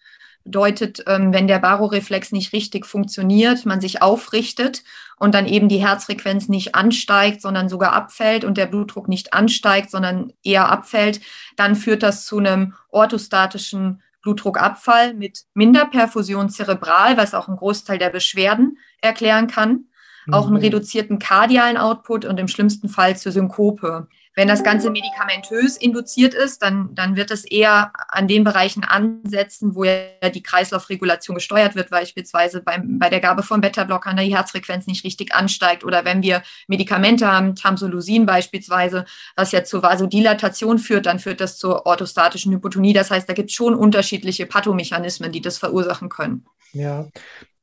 Bedeutet, 0.43 1.03
ähm, 1.07 1.33
wenn 1.33 1.47
der 1.47 1.59
Baroreflex 1.59 2.31
nicht 2.31 2.53
richtig 2.53 2.85
funktioniert, 2.85 3.65
man 3.65 3.81
sich 3.81 4.01
aufrichtet 4.01 4.83
und 5.17 5.35
dann 5.35 5.45
eben 5.45 5.69
die 5.69 5.85
Herzfrequenz 5.85 6.47
nicht 6.47 6.75
ansteigt, 6.75 7.41
sondern 7.41 7.69
sogar 7.69 7.93
abfällt 7.93 8.45
und 8.45 8.57
der 8.57 8.65
Blutdruck 8.65 9.07
nicht 9.07 9.33
ansteigt, 9.33 9.91
sondern 9.91 10.31
eher 10.43 10.69
abfällt, 10.69 11.21
dann 11.55 11.75
führt 11.75 12.03
das 12.03 12.25
zu 12.25 12.37
einem 12.39 12.73
orthostatischen 12.89 14.01
Blutdruckabfall 14.21 15.13
mit 15.13 15.43
Minderperfusion 15.53 16.49
zerebral, 16.49 17.17
was 17.17 17.33
auch 17.33 17.47
einen 17.47 17.57
Großteil 17.57 17.97
der 17.97 18.09
Beschwerden 18.09 18.77
erklären 19.01 19.47
kann, 19.47 19.85
auch 20.31 20.45
einen 20.45 20.55
mhm. 20.55 20.61
reduzierten 20.61 21.19
kardialen 21.19 21.77
Output 21.77 22.25
und 22.25 22.39
im 22.39 22.47
schlimmsten 22.47 22.89
Fall 22.89 23.17
zur 23.17 23.31
Synkope. 23.31 24.07
Wenn 24.35 24.47
das 24.47 24.63
Ganze 24.63 24.89
medikamentös 24.89 25.75
induziert 25.75 26.33
ist, 26.33 26.61
dann, 26.61 26.93
dann 26.93 27.15
wird 27.15 27.31
es 27.31 27.43
eher 27.43 27.91
an 28.07 28.27
den 28.27 28.43
Bereichen 28.43 28.83
ansetzen, 28.83 29.75
wo 29.75 29.83
ja 29.83 30.29
die 30.33 30.43
Kreislaufregulation 30.43 31.35
gesteuert 31.35 31.75
wird, 31.75 31.89
beispielsweise 31.89 32.61
beim, 32.61 32.99
bei 32.99 33.09
der 33.09 33.19
Gabe 33.19 33.43
von 33.43 33.59
Beta-Blockern 33.59 34.17
die 34.17 34.35
Herzfrequenz 34.35 34.87
nicht 34.87 35.03
richtig 35.03 35.33
ansteigt 35.33 35.83
oder 35.83 36.05
wenn 36.05 36.21
wir 36.21 36.43
Medikamente 36.67 37.29
haben, 37.29 37.55
Tamsolusin 37.55 38.25
beispielsweise, 38.25 39.05
was 39.35 39.51
ja 39.51 39.63
zur 39.63 39.83
Vasodilatation 39.83 40.77
führt, 40.77 41.07
dann 41.07 41.19
führt 41.19 41.41
das 41.41 41.57
zur 41.57 41.85
orthostatischen 41.85 42.53
Hypotonie. 42.53 42.93
Das 42.93 43.11
heißt, 43.11 43.27
da 43.27 43.33
gibt 43.33 43.49
es 43.49 43.55
schon 43.55 43.75
unterschiedliche 43.75 44.45
Pathomechanismen, 44.45 45.31
die 45.31 45.41
das 45.41 45.57
verursachen 45.57 46.09
können. 46.09 46.45
Ja, 46.71 47.07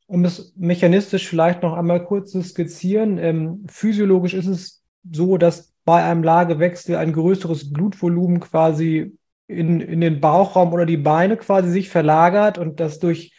um 0.07 0.25
es 0.25 0.53
mechanistisch 0.57 1.29
vielleicht 1.29 1.63
noch 1.63 1.75
einmal 1.75 2.05
kurz 2.05 2.33
zu 2.33 2.43
skizzieren, 2.43 3.19
ähm, 3.19 3.67
physiologisch 3.69 4.35
ist 4.35 4.47
es 4.47 4.83
so, 5.11 5.37
dass 5.37 5.76
bei 5.87 6.05
einem 6.05 6.23
Lagewechsel 6.23 6.97
ein 6.97 7.15
größeres 7.15 7.73
Blutvolumen 7.73 8.41
quasi 8.41 9.17
in, 9.47 9.81
in 9.81 10.03
den 10.03 10.21
Bauchraum 10.21 10.73
oder 10.73 10.85
die 10.85 10.99
Beine 10.99 11.39
quasi 11.39 11.71
sich 11.71 11.89
verlagert 11.89 12.59
und 12.59 12.81
das 12.81 12.99
durch 12.99 13.33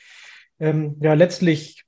ähm, 0.60 0.96
ja 1.02 1.14
letztlich 1.14 1.86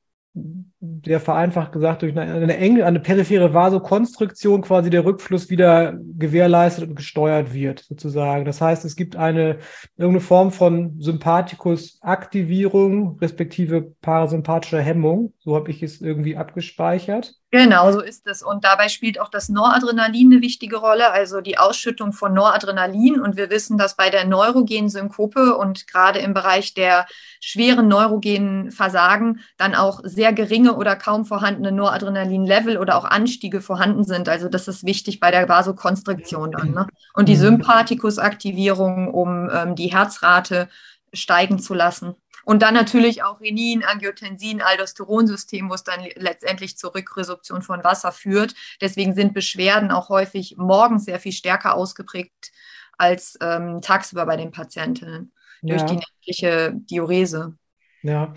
sehr 1.05 1.19
vereinfacht 1.19 1.71
gesagt, 1.71 2.01
durch 2.03 2.17
eine, 2.17 2.33
eine 2.33 2.57
enge, 2.57 2.85
eine 2.85 2.99
periphere 2.99 3.53
Vasokonstruktion 3.53 4.61
quasi 4.61 4.89
der 4.89 5.05
Rückfluss 5.05 5.49
wieder 5.49 5.97
gewährleistet 6.17 6.87
und 6.87 6.95
gesteuert 6.95 7.53
wird, 7.53 7.79
sozusagen. 7.79 8.45
Das 8.45 8.61
heißt, 8.61 8.85
es 8.85 8.95
gibt 8.95 9.15
eine 9.15 9.57
irgendeine 9.97 10.21
Form 10.21 10.51
von 10.51 11.01
Sympathikus-Aktivierung, 11.01 13.17
respektive 13.19 13.93
parasympathischer 14.01 14.81
Hemmung. 14.81 15.33
So 15.39 15.55
habe 15.55 15.71
ich 15.71 15.81
es 15.83 15.99
irgendwie 15.99 16.37
abgespeichert. 16.37 17.38
Genau, 17.51 17.91
so 17.91 18.00
ist 18.00 18.27
es. 18.27 18.44
Und 18.44 18.63
dabei 18.63 18.89
spielt 18.89 19.20
auch 19.20 19.29
das 19.29 19.50
Noradrenalin 19.50 20.32
eine 20.32 20.41
wichtige 20.41 20.77
Rolle, 20.77 21.12
also 21.12 21.41
die 21.41 21.58
Ausschüttung 21.58 22.13
von 22.13 22.32
Noradrenalin. 22.32 23.20
Und 23.20 23.38
wir 23.38 23.50
wissen, 23.50 23.79
dass 23.79 23.96
bei 23.96 24.12
der 24.12 24.25
neurogenen 24.25 24.88
Synkope 24.88 25.56
und 25.56 25.88
gerade 25.88 26.20
im 26.20 26.36
Bereich 26.36 26.75
der 26.75 27.08
schweren 27.41 27.88
neurogenen 27.88 28.70
Versagen 28.70 29.39
dann 29.58 29.74
auch 29.74 30.01
sehr 30.03 30.32
geringe 30.32 30.75
oder 30.75 30.96
kaum 30.96 31.25
vorhandene 31.25 31.72
Noradrenalin-Level 31.72 32.77
oder 32.77 32.96
auch 32.96 33.06
Anstiege 33.06 33.62
vorhanden 33.62 34.03
sind. 34.03 34.29
Also 34.29 34.48
das 34.48 34.68
ist 34.68 34.86
wichtig 34.86 35.20
bei 35.20 35.32
der 35.32 35.50
Vasokonstriktion 35.50 36.51
dann. 36.51 36.72
Ne? 36.72 36.88
Und 37.15 37.29
die 37.29 37.36
mhm. 37.36 37.41
Sympathikusaktivierung, 37.41 39.12
um 39.12 39.50
ähm, 39.51 39.75
die 39.75 39.91
Herzrate 39.91 40.70
steigen 41.13 41.58
zu 41.58 41.74
lassen. 41.74 42.13
Und 42.50 42.63
dann 42.63 42.74
natürlich 42.74 43.22
auch 43.22 43.41
Renin, 43.41 43.84
Angiotensin, 43.84 44.63
Aldosteronsystem, 44.63 45.70
wo 45.70 45.75
es 45.75 45.84
dann 45.84 46.00
letztendlich 46.15 46.77
zur 46.77 46.96
Rückresorption 46.96 47.62
von 47.62 47.84
Wasser 47.84 48.12
führt. 48.12 48.56
Deswegen 48.82 49.13
sind 49.13 49.36
Beschwerden 49.36 49.91
auch 49.91 50.10
häufig 50.10 50.56
morgens 50.58 51.06
sehr 51.06 51.20
viel 51.20 51.32
stärker 51.32 51.75
ausgeprägt 51.75 52.51
als 52.98 53.38
ähm, 53.39 53.82
tagsüber 53.84 54.25
bei 54.25 54.36
den 54.36 54.50
Patientinnen 54.50 55.32
ja. 55.62 55.77
durch 55.77 55.91
die 55.91 55.98
nächtliche 55.98 56.74
Diurese. 56.74 57.56
Ja. 58.01 58.34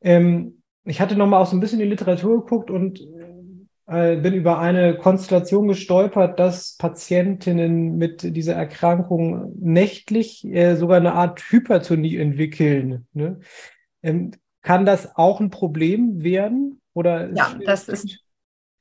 Ähm, 0.00 0.62
ich 0.84 1.02
hatte 1.02 1.14
nochmal 1.14 1.42
auch 1.42 1.46
so 1.46 1.54
ein 1.54 1.60
bisschen 1.60 1.80
die 1.80 1.84
Literatur 1.84 2.40
geguckt 2.40 2.70
und 2.70 2.98
äh, 3.86 4.16
bin 4.16 4.34
über 4.34 4.58
eine 4.58 4.96
Konstellation 4.96 5.68
gestolpert, 5.68 6.38
dass 6.40 6.76
Patientinnen 6.76 7.96
mit 7.96 8.22
dieser 8.22 8.54
Erkrankung 8.54 9.52
nächtlich 9.60 10.44
äh, 10.46 10.76
sogar 10.76 10.96
eine 10.96 11.12
Art 11.12 11.40
Hypertonie 11.50 12.16
entwickeln. 12.16 13.06
Ne? 13.12 13.40
Ähm, 14.02 14.32
kann 14.62 14.86
das 14.86 15.16
auch 15.16 15.40
ein 15.40 15.50
Problem 15.50 16.22
werden? 16.22 16.80
Oder 16.94 17.30
ja, 17.34 17.54
das 17.66 17.88
ist 17.88 18.20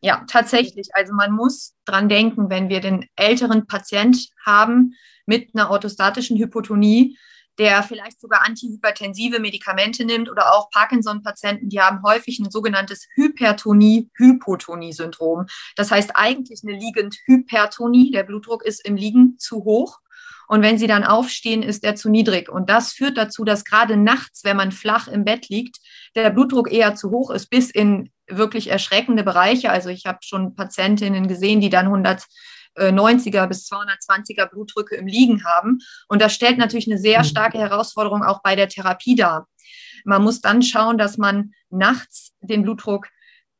ja 0.01 0.23
tatsächlich. 0.27 0.89
Also 0.93 1.13
man 1.13 1.33
muss 1.33 1.75
dran 1.85 2.07
denken, 2.07 2.49
wenn 2.49 2.69
wir 2.69 2.79
den 2.79 3.05
älteren 3.15 3.67
Patient 3.67 4.29
haben 4.45 4.93
mit 5.25 5.49
einer 5.53 5.69
orthostatischen 5.69 6.37
Hypotonie, 6.37 7.17
der 7.59 7.83
vielleicht 7.83 8.19
sogar 8.19 8.43
antihypertensive 8.45 9.39
Medikamente 9.39 10.05
nimmt 10.05 10.27
oder 10.29 10.53
auch 10.53 10.69
Parkinson-Patienten, 10.71 11.69
die 11.69 11.79
haben 11.79 12.01
häufig 12.03 12.39
ein 12.39 12.49
sogenanntes 12.49 13.07
Hypertonie-Hypotonie-Syndrom. 13.15 15.45
Das 15.75 15.91
heißt 15.91 16.15
eigentlich 16.15 16.61
eine 16.63 16.77
liegend-Hypertonie. 16.77 18.09
Der 18.11 18.23
Blutdruck 18.23 18.63
ist 18.63 18.83
im 18.85 18.95
Liegen 18.95 19.37
zu 19.37 19.63
hoch. 19.63 19.99
Und 20.47 20.61
wenn 20.61 20.77
sie 20.77 20.87
dann 20.87 21.03
aufstehen, 21.03 21.63
ist 21.63 21.83
er 21.83 21.95
zu 21.95 22.09
niedrig. 22.09 22.49
Und 22.49 22.69
das 22.69 22.91
führt 22.91 23.17
dazu, 23.17 23.45
dass 23.45 23.63
gerade 23.63 23.97
nachts, 23.97 24.43
wenn 24.43 24.57
man 24.57 24.71
flach 24.71 25.07
im 25.07 25.23
Bett 25.23 25.49
liegt, 25.49 25.77
der 26.15 26.29
Blutdruck 26.29 26.71
eher 26.71 26.95
zu 26.95 27.11
hoch 27.11 27.31
ist, 27.31 27.49
bis 27.49 27.71
in 27.71 28.11
wirklich 28.27 28.69
erschreckende 28.69 29.23
Bereiche. 29.23 29.71
Also 29.71 29.89
ich 29.89 30.05
habe 30.05 30.19
schon 30.21 30.55
Patientinnen 30.55 31.27
gesehen, 31.27 31.61
die 31.61 31.69
dann 31.69 31.85
100 31.85 32.25
90er 32.77 33.43
äh, 33.43 33.47
bis 33.47 33.69
220er 33.71 34.47
Blutdrücke 34.47 34.95
im 34.95 35.07
Liegen 35.07 35.45
haben. 35.45 35.79
Und 36.07 36.21
das 36.21 36.33
stellt 36.33 36.57
natürlich 36.57 36.87
eine 36.87 36.99
sehr 36.99 37.19
mhm. 37.19 37.25
starke 37.25 37.59
Herausforderung 37.59 38.23
auch 38.23 38.41
bei 38.41 38.55
der 38.55 38.69
Therapie 38.69 39.15
dar. 39.15 39.47
Man 40.05 40.23
muss 40.23 40.41
dann 40.41 40.61
schauen, 40.61 40.97
dass 40.97 41.17
man 41.17 41.53
nachts 41.69 42.33
den 42.41 42.63
Blutdruck 42.63 43.07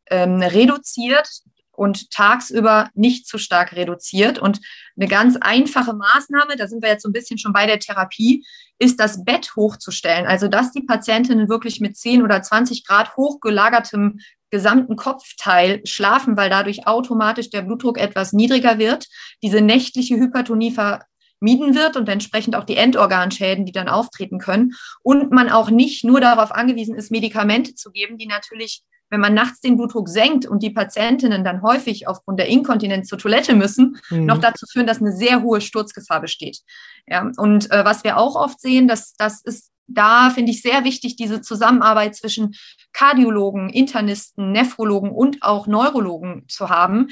ähm, 0.10 0.41
reduziert 0.41 1.29
und 1.75 2.12
tagsüber 2.12 2.89
nicht 2.93 3.27
zu 3.27 3.38
stark 3.38 3.74
reduziert. 3.74 4.39
Und 4.39 4.60
eine 4.96 5.08
ganz 5.08 5.38
einfache 5.38 5.93
Maßnahme, 5.93 6.55
da 6.55 6.67
sind 6.67 6.84
wir 6.84 6.89
jetzt 6.89 7.03
so 7.03 7.10
ein 7.10 7.13
bisschen 7.13 7.38
schon 7.38 7.53
bei 7.53 7.65
der 7.65 7.79
Therapie, 7.79 8.46
ist 8.77 9.00
das 9.00 9.24
Bett 9.24 9.55
hochzustellen. 9.55 10.27
Also 10.27 10.48
dass 10.48 10.72
die 10.72 10.84
Patientinnen 10.84 11.50
wirklich 11.50 11.79
mit 11.79 11.98
10 11.98 12.22
oder 12.22 12.41
20 12.41 12.86
Grad 12.86 13.15
hochgelagertem 13.15 14.20
gesamten 14.54 14.96
Kopfteil 14.96 15.82
schlafen, 15.84 16.38
weil 16.38 16.48
dadurch 16.48 16.86
automatisch 16.86 17.50
der 17.50 17.64
Blutdruck 17.64 17.98
etwas 17.98 18.34
niedriger 18.34 18.78
wird, 18.78 19.08
diese 19.42 19.62
nächtliche 19.62 20.16
Hypertonie 20.16 20.72
vermieden 20.72 21.74
wird 21.74 21.98
und 21.98 22.08
entsprechend 22.08 22.56
auch 22.56 22.64
die 22.64 22.78
Endorganschäden, 22.78 23.66
die 23.66 23.72
dann 23.72 23.90
auftreten 23.90 24.38
können. 24.38 24.74
Und 25.02 25.32
man 25.32 25.50
auch 25.50 25.72
nicht 25.72 26.04
nur 26.04 26.22
darauf 26.22 26.52
angewiesen 26.52 26.94
ist, 26.94 27.10
Medikamente 27.10 27.74
zu 27.74 27.90
geben, 27.92 28.20
die 28.20 28.28
natürlich 28.28 28.84
wenn 29.10 29.20
man 29.20 29.36
nachts 29.36 29.62
den 29.62 29.78
Blutdruck 29.78 30.10
senkt 30.10 30.48
und 30.48 30.64
die 30.64 30.72
Patientinnen 30.72 31.44
dann 31.44 31.62
häufig 31.62 32.08
aufgrund 32.08 32.40
der 32.40 32.48
Inkontinenz 32.48 33.08
zur 33.10 33.20
Toilette 33.20 33.54
müssen, 33.54 34.00
mhm. 34.10 34.26
noch 34.26 34.40
dazu 34.40 34.66
führen, 34.66 34.88
dass 34.88 35.02
eine 35.02 35.12
sehr 35.12 35.44
hohe 35.44 35.62
Sturzgefahr 35.62 36.20
besteht. 36.20 36.62
Ja, 37.06 37.30
und 37.38 37.70
äh, 37.70 37.86
was 37.86 38.04
wir 38.04 38.18
auch 38.18 38.36
oft 38.36 38.60
sehen, 38.60 38.88
dass 38.88 39.14
das 39.14 39.42
ist 39.44 39.73
da 39.88 40.30
finde 40.30 40.52
ich 40.52 40.62
sehr 40.62 40.84
wichtig, 40.84 41.16
diese 41.16 41.42
Zusammenarbeit 41.42 42.16
zwischen 42.16 42.56
Kardiologen, 42.94 43.70
Internisten, 43.70 44.52
Nephrologen 44.52 45.12
und 45.12 45.42
auch 45.42 45.68
Neurologen 45.68 46.46
zu 46.48 46.70
haben. 46.70 47.08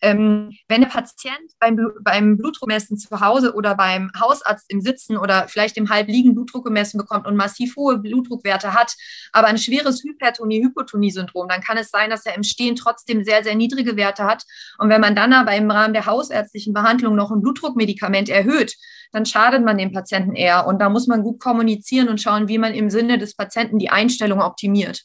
Ähm, 0.00 0.52
wenn 0.68 0.82
der 0.82 0.88
Patient 0.88 1.52
beim, 1.58 1.78
beim 2.02 2.36
Blutdruckmessen 2.36 2.98
zu 2.98 3.20
Hause 3.20 3.54
oder 3.54 3.74
beim 3.74 4.10
Hausarzt 4.18 4.70
im 4.70 4.82
Sitzen 4.82 5.16
oder 5.16 5.48
vielleicht 5.48 5.76
im 5.78 5.88
Halbliegen 5.88 6.34
Blutdruck 6.34 6.64
gemessen 6.64 6.98
bekommt 6.98 7.26
und 7.26 7.36
massiv 7.36 7.76
hohe 7.76 7.98
Blutdruckwerte 7.98 8.74
hat, 8.74 8.94
aber 9.32 9.48
ein 9.48 9.58
schweres 9.58 10.02
Hypertonie-Hypotonie-Syndrom, 10.04 11.48
dann 11.48 11.62
kann 11.62 11.78
es 11.78 11.90
sein, 11.90 12.10
dass 12.10 12.26
er 12.26 12.36
im 12.36 12.42
Stehen 12.42 12.76
trotzdem 12.76 13.24
sehr, 13.24 13.42
sehr 13.42 13.54
niedrige 13.54 13.96
Werte 13.96 14.24
hat. 14.24 14.44
Und 14.78 14.90
wenn 14.90 15.00
man 15.00 15.16
dann 15.16 15.32
aber 15.32 15.54
im 15.56 15.70
Rahmen 15.70 15.94
der 15.94 16.06
hausärztlichen 16.06 16.74
Behandlung 16.74 17.16
noch 17.16 17.30
ein 17.30 17.40
Blutdruckmedikament 17.40 18.28
erhöht, 18.28 18.76
dann 19.12 19.26
schadet 19.26 19.62
man 19.64 19.78
dem 19.78 19.92
Patienten 19.92 20.34
eher. 20.34 20.66
Und 20.66 20.80
da 20.80 20.88
muss 20.88 21.06
man 21.06 21.22
gut 21.22 21.38
kommunizieren 21.38 22.08
und 22.12 22.22
schauen, 22.22 22.48
wie 22.48 22.58
man 22.58 22.74
im 22.74 22.90
Sinne 22.90 23.18
des 23.18 23.34
Patienten 23.34 23.78
die 23.78 23.90
Einstellung 23.90 24.40
optimiert. 24.40 25.02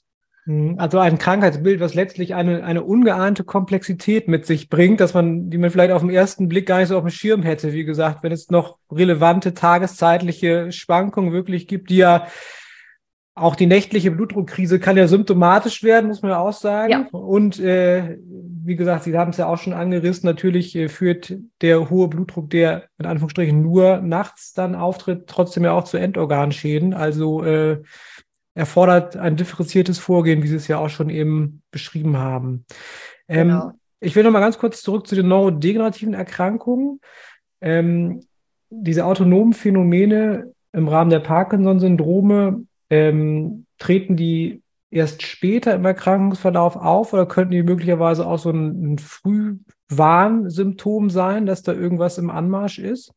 Mhm. 0.47 0.75
Also 0.77 0.99
ein 0.99 1.17
Krankheitsbild, 1.17 1.79
was 1.81 1.93
letztlich 1.93 2.33
eine, 2.33 2.63
eine 2.63 2.83
ungeahnte 2.83 3.43
Komplexität 3.43 4.27
mit 4.27 4.45
sich 4.45 4.69
bringt, 4.69 5.01
dass 5.01 5.13
man, 5.13 5.49
die 5.49 5.57
man 5.57 5.69
vielleicht 5.69 5.91
auf 5.91 6.01
den 6.01 6.09
ersten 6.09 6.47
Blick 6.47 6.65
gar 6.67 6.79
nicht 6.79 6.87
so 6.87 6.97
auf 6.97 7.03
dem 7.03 7.09
Schirm 7.09 7.43
hätte. 7.43 7.73
Wie 7.73 7.83
gesagt, 7.83 8.23
wenn 8.23 8.31
es 8.31 8.49
noch 8.49 8.77
relevante 8.89 9.53
tageszeitliche 9.53 10.71
Schwankungen 10.71 11.33
wirklich 11.33 11.67
gibt, 11.67 11.89
die 11.89 11.97
ja 11.97 12.27
auch 13.37 13.55
die 13.55 13.67
nächtliche 13.67 14.09
Blutdruckkrise 14.09 14.79
kann 14.79 14.97
ja 14.97 15.07
symptomatisch 15.07 15.83
werden, 15.83 16.07
muss 16.07 16.23
man 16.23 16.31
ja 16.31 16.39
auch 16.39 16.53
sagen. 16.53 16.91
Ja. 16.91 17.07
Und 17.11 17.59
äh, 17.59 18.17
wie 18.63 18.75
gesagt, 18.75 19.03
Sie 19.03 19.15
haben 19.17 19.29
es 19.29 19.37
ja 19.37 19.45
auch 19.45 19.59
schon 19.59 19.73
angerissen, 19.73 20.25
natürlich 20.25 20.75
äh, 20.75 20.89
führt 20.89 21.35
der 21.61 21.89
hohe 21.89 22.07
Blutdruck, 22.07 22.49
der 22.49 22.85
in 22.97 23.05
Anführungsstrichen 23.05 23.61
nur 23.61 23.97
nachts 23.97 24.53
dann 24.53 24.73
auftritt, 24.73 25.27
trotzdem 25.27 25.63
ja 25.63 25.73
auch 25.73 25.83
zu 25.83 25.97
Endorganschäden. 25.97 26.95
Also 26.95 27.43
äh, 27.43 27.83
erfordert 28.55 29.15
ein 29.17 29.35
differenziertes 29.35 29.99
Vorgehen, 29.99 30.41
wie 30.41 30.47
Sie 30.47 30.55
es 30.55 30.67
ja 30.67 30.79
auch 30.79 30.89
schon 30.89 31.11
eben 31.11 31.61
beschrieben 31.69 32.17
haben. 32.17 32.65
Ähm, 33.27 33.49
genau. 33.49 33.71
Ich 33.99 34.15
will 34.15 34.23
noch 34.23 34.31
mal 34.31 34.39
ganz 34.39 34.57
kurz 34.57 34.81
zurück 34.81 35.05
zu 35.05 35.15
den 35.15 35.27
neurodegenerativen 35.27 36.15
Erkrankungen. 36.15 37.01
Ähm, 37.61 38.21
diese 38.69 39.05
autonomen 39.05 39.53
Phänomene 39.53 40.53
im 40.73 40.87
Rahmen 40.87 41.11
der 41.11 41.19
Parkinson-Syndrome 41.19 42.65
ähm, 42.89 43.65
treten 43.77 44.15
die 44.15 44.63
erst 44.89 45.23
später 45.23 45.73
im 45.73 45.85
Erkrankungsverlauf 45.85 46.75
auf 46.75 47.13
oder 47.13 47.25
könnten 47.25 47.51
die 47.51 47.63
möglicherweise 47.63 48.25
auch 48.25 48.39
so 48.39 48.51
ein, 48.51 48.93
ein 48.93 48.99
Frühwarnsymptom 48.99 51.09
sein, 51.09 51.45
dass 51.45 51.61
da 51.61 51.73
irgendwas 51.73 52.17
im 52.17 52.29
Anmarsch 52.29 52.79
ist? 52.79 53.11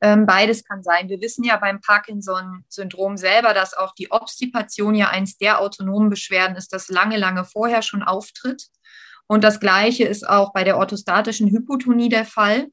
Ähm, 0.00 0.26
beides 0.26 0.64
kann 0.64 0.82
sein. 0.82 1.08
Wir 1.08 1.20
wissen 1.20 1.44
ja 1.44 1.56
beim 1.56 1.80
Parkinson-Syndrom 1.80 3.16
selber, 3.16 3.54
dass 3.54 3.74
auch 3.74 3.94
die 3.94 4.10
Obstipation 4.10 4.94
ja 4.94 5.08
eins 5.08 5.36
der 5.36 5.60
autonomen 5.60 6.10
Beschwerden 6.10 6.56
ist, 6.56 6.72
das 6.72 6.88
lange, 6.88 7.16
lange 7.16 7.44
vorher 7.44 7.82
schon 7.82 8.02
auftritt. 8.02 8.68
Und 9.26 9.42
das 9.42 9.60
Gleiche 9.60 10.04
ist 10.04 10.28
auch 10.28 10.52
bei 10.52 10.64
der 10.64 10.76
orthostatischen 10.76 11.50
Hypotonie 11.50 12.08
der 12.08 12.24
Fall. 12.24 12.68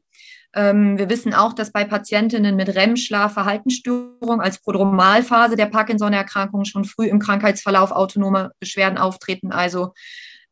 Ähm, 0.54 0.98
wir 0.98 1.10
wissen 1.10 1.34
auch, 1.34 1.54
dass 1.54 1.72
bei 1.72 1.86
Patientinnen 1.86 2.56
mit 2.56 2.76
REM-Schlaf, 2.76 3.34
Verhaltensstörung 3.34 4.42
als 4.42 4.60
Prodromalphase 4.60 5.56
der 5.56 5.68
Parkinson-Erkrankung 5.68 6.66
schon 6.66 6.84
früh 6.84 7.08
im 7.08 7.20
Krankheitsverlauf 7.20 7.92
autonome 7.92 8.52
Beschwerden 8.60 8.98
auftreten, 8.98 9.52
also 9.52 9.94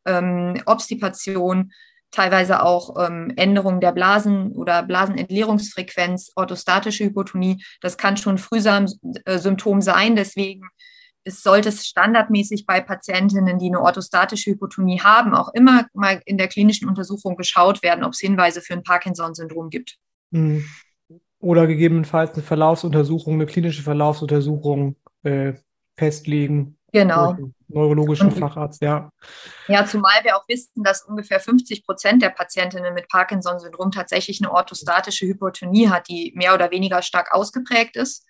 ähm, 0.06 0.60
Obstipation, 0.64 1.72
teilweise 2.10 2.62
auch 2.62 2.96
ähm, 2.98 3.32
Änderungen 3.36 3.80
der 3.80 3.92
Blasen- 3.92 4.52
oder 4.52 4.82
Blasenentleerungsfrequenz, 4.82 6.32
orthostatische 6.34 7.04
Hypotonie. 7.04 7.62
Das 7.80 7.98
kann 7.98 8.16
schon 8.16 8.38
frühsam 8.38 8.86
äh, 9.24 9.38
Symptom 9.38 9.80
sein. 9.80 10.16
Deswegen 10.16 10.62
es 11.24 11.42
sollte 11.42 11.70
standardmäßig 11.70 12.66
bei 12.66 12.80
Patientinnen, 12.80 13.58
die 13.58 13.66
eine 13.66 13.80
orthostatische 13.80 14.52
Hypotonie 14.52 15.00
haben, 15.00 15.34
auch 15.34 15.52
immer 15.54 15.86
mal 15.92 16.20
in 16.24 16.38
der 16.38 16.48
klinischen 16.48 16.88
Untersuchung 16.88 17.36
geschaut 17.36 17.82
werden, 17.82 18.04
ob 18.04 18.12
es 18.12 18.20
Hinweise 18.20 18.60
für 18.60 18.74
ein 18.74 18.82
Parkinson-Syndrom 18.82 19.70
gibt. 19.70 19.98
Mhm. 20.30 20.64
Oder 21.38 21.66
gegebenenfalls 21.66 22.34
eine 22.34 22.42
Verlaufsuntersuchung, 22.42 23.34
eine 23.34 23.46
klinische 23.46 23.82
Verlaufsuntersuchung 23.82 24.96
äh, 25.22 25.54
festlegen. 25.96 26.76
Genau. 26.92 27.36
Neurologischen 27.68 28.30
Facharzt, 28.32 28.82
ja. 28.82 29.10
Ja, 29.68 29.86
zumal 29.86 30.24
wir 30.24 30.36
auch 30.36 30.48
wissen, 30.48 30.82
dass 30.82 31.02
ungefähr 31.02 31.38
50 31.38 31.84
Prozent 31.84 32.22
der 32.22 32.30
Patientinnen 32.30 32.94
mit 32.94 33.08
Parkinson-Syndrom 33.08 33.92
tatsächlich 33.92 34.40
eine 34.42 34.52
orthostatische 34.52 35.26
Hypotonie 35.26 35.88
hat, 35.88 36.08
die 36.08 36.32
mehr 36.34 36.54
oder 36.54 36.70
weniger 36.70 37.02
stark 37.02 37.32
ausgeprägt 37.32 37.96
ist. 37.96 38.26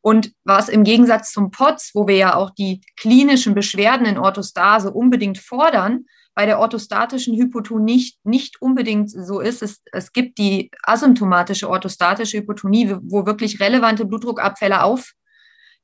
Und 0.00 0.32
was 0.44 0.68
im 0.68 0.84
Gegensatz 0.84 1.32
zum 1.32 1.50
POTS, 1.50 1.92
wo 1.94 2.06
wir 2.06 2.16
ja 2.16 2.34
auch 2.36 2.50
die 2.50 2.82
klinischen 2.96 3.54
Beschwerden 3.54 4.06
in 4.06 4.18
Orthostase 4.18 4.92
unbedingt 4.92 5.38
fordern, 5.38 6.04
bei 6.34 6.46
der 6.46 6.58
orthostatischen 6.58 7.36
Hypotonie 7.36 7.94
nicht, 7.94 8.18
nicht 8.24 8.60
unbedingt 8.60 9.10
so 9.10 9.40
ist. 9.40 9.62
Es, 9.62 9.82
es 9.92 10.12
gibt 10.12 10.38
die 10.38 10.70
asymptomatische 10.82 11.68
orthostatische 11.70 12.38
Hypotonie, 12.38 12.96
wo 13.02 13.24
wirklich 13.24 13.60
relevante 13.60 14.04
Blutdruckabfälle 14.04 14.82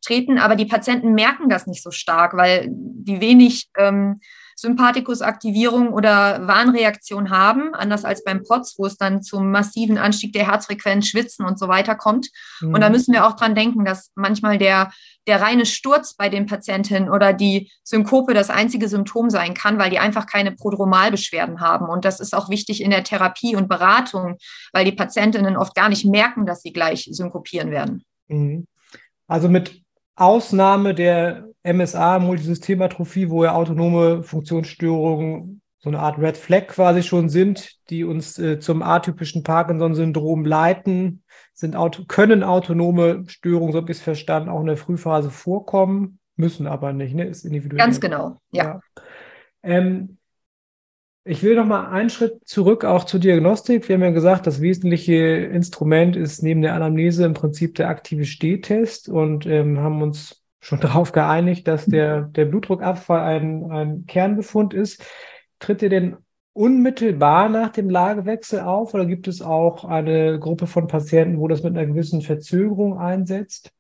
auftreten, 0.00 0.38
aber 0.38 0.56
die 0.56 0.66
Patienten 0.66 1.14
merken 1.14 1.48
das 1.48 1.66
nicht 1.66 1.82
so 1.82 1.90
stark, 1.90 2.36
weil 2.36 2.68
die 2.70 3.20
wenig 3.20 3.68
ähm, 3.76 4.20
Sympathikusaktivierung 4.56 5.92
oder 5.92 6.46
Warnreaktion 6.46 7.30
haben, 7.30 7.74
anders 7.74 8.04
als 8.04 8.24
beim 8.24 8.42
POTS, 8.42 8.78
wo 8.78 8.84
es 8.84 8.98
dann 8.98 9.22
zum 9.22 9.50
massiven 9.50 9.96
Anstieg 9.96 10.34
der 10.34 10.46
Herzfrequenz, 10.46 11.06
Schwitzen 11.06 11.46
und 11.46 11.58
so 11.58 11.66
weiter 11.68 11.94
kommt. 11.94 12.28
Mhm. 12.60 12.74
Und 12.74 12.80
da 12.82 12.90
müssen 12.90 13.14
wir 13.14 13.26
auch 13.26 13.36
dran 13.36 13.54
denken, 13.54 13.86
dass 13.86 14.10
manchmal 14.16 14.58
der, 14.58 14.90
der 15.26 15.40
reine 15.40 15.64
Sturz 15.64 16.14
bei 16.14 16.28
den 16.28 16.44
Patientinnen 16.44 17.08
oder 17.08 17.32
die 17.32 17.70
Synkope 17.84 18.34
das 18.34 18.50
einzige 18.50 18.88
Symptom 18.88 19.30
sein 19.30 19.54
kann, 19.54 19.78
weil 19.78 19.90
die 19.90 19.98
einfach 19.98 20.26
keine 20.26 20.52
Prodromalbeschwerden 20.52 21.60
haben. 21.60 21.88
Und 21.88 22.04
das 22.04 22.20
ist 22.20 22.34
auch 22.34 22.50
wichtig 22.50 22.82
in 22.82 22.90
der 22.90 23.04
Therapie 23.04 23.56
und 23.56 23.68
Beratung, 23.68 24.36
weil 24.74 24.84
die 24.84 24.92
Patientinnen 24.92 25.56
oft 25.56 25.74
gar 25.74 25.88
nicht 25.88 26.04
merken, 26.04 26.44
dass 26.44 26.60
sie 26.60 26.72
gleich 26.72 27.08
synkopieren 27.10 27.70
werden. 27.70 28.04
Mhm. 28.28 28.66
Also 29.30 29.48
mit 29.48 29.80
Ausnahme 30.20 30.94
der 30.94 31.48
MSA, 31.62 32.18
Multisystematrophie, 32.18 33.30
wo 33.30 33.44
ja 33.44 33.54
autonome 33.54 34.22
Funktionsstörungen 34.22 35.62
so 35.78 35.88
eine 35.88 35.98
Art 35.98 36.18
Red 36.18 36.36
Flag 36.36 36.68
quasi 36.68 37.02
schon 37.02 37.30
sind, 37.30 37.78
die 37.88 38.04
uns 38.04 38.38
äh, 38.38 38.58
zum 38.60 38.82
atypischen 38.82 39.42
Parkinson-Syndrom 39.42 40.44
leiten, 40.44 41.22
sind 41.54 41.74
auto 41.74 42.04
können 42.06 42.42
autonome 42.42 43.24
Störungen, 43.28 43.72
so 43.72 43.78
habe 43.78 43.90
ich 43.90 43.98
es 43.98 44.04
verstanden, 44.04 44.50
auch 44.50 44.60
in 44.60 44.66
der 44.66 44.76
Frühphase 44.76 45.30
vorkommen, 45.30 46.18
müssen 46.36 46.66
aber 46.66 46.92
nicht, 46.92 47.14
ne? 47.14 47.24
Ist 47.24 47.46
individuell. 47.46 47.78
Ganz 47.78 47.98
genau, 47.98 48.36
ja. 48.50 48.64
ja. 48.64 48.80
Ähm, 49.62 50.18
ich 51.30 51.44
will 51.44 51.54
noch 51.54 51.64
mal 51.64 51.88
einen 51.90 52.10
Schritt 52.10 52.40
zurück 52.44 52.84
auch 52.84 53.04
zur 53.04 53.20
Diagnostik. 53.20 53.88
Wir 53.88 53.94
haben 53.94 54.02
ja 54.02 54.10
gesagt, 54.10 54.48
das 54.48 54.60
wesentliche 54.60 55.14
Instrument 55.14 56.16
ist 56.16 56.42
neben 56.42 56.60
der 56.60 56.74
Anamnese 56.74 57.24
im 57.24 57.34
Prinzip 57.34 57.76
der 57.76 57.88
aktive 57.88 58.24
Stehtest 58.24 59.08
und 59.08 59.46
ähm, 59.46 59.78
haben 59.78 60.02
uns 60.02 60.42
schon 60.58 60.80
darauf 60.80 61.12
geeinigt, 61.12 61.68
dass 61.68 61.86
der, 61.86 62.22
der 62.22 62.46
Blutdruckabfall 62.46 63.20
ein, 63.20 63.70
ein 63.70 64.06
Kernbefund 64.06 64.74
ist. 64.74 65.04
Tritt 65.60 65.84
er 65.84 65.88
denn 65.88 66.16
unmittelbar 66.52 67.48
nach 67.48 67.70
dem 67.70 67.88
Lagewechsel 67.88 68.58
auf 68.58 68.92
oder 68.92 69.06
gibt 69.06 69.28
es 69.28 69.40
auch 69.40 69.84
eine 69.84 70.40
Gruppe 70.40 70.66
von 70.66 70.88
Patienten, 70.88 71.38
wo 71.38 71.46
das 71.46 71.62
mit 71.62 71.76
einer 71.76 71.86
gewissen 71.86 72.22
Verzögerung 72.22 72.98
einsetzt? 72.98 73.70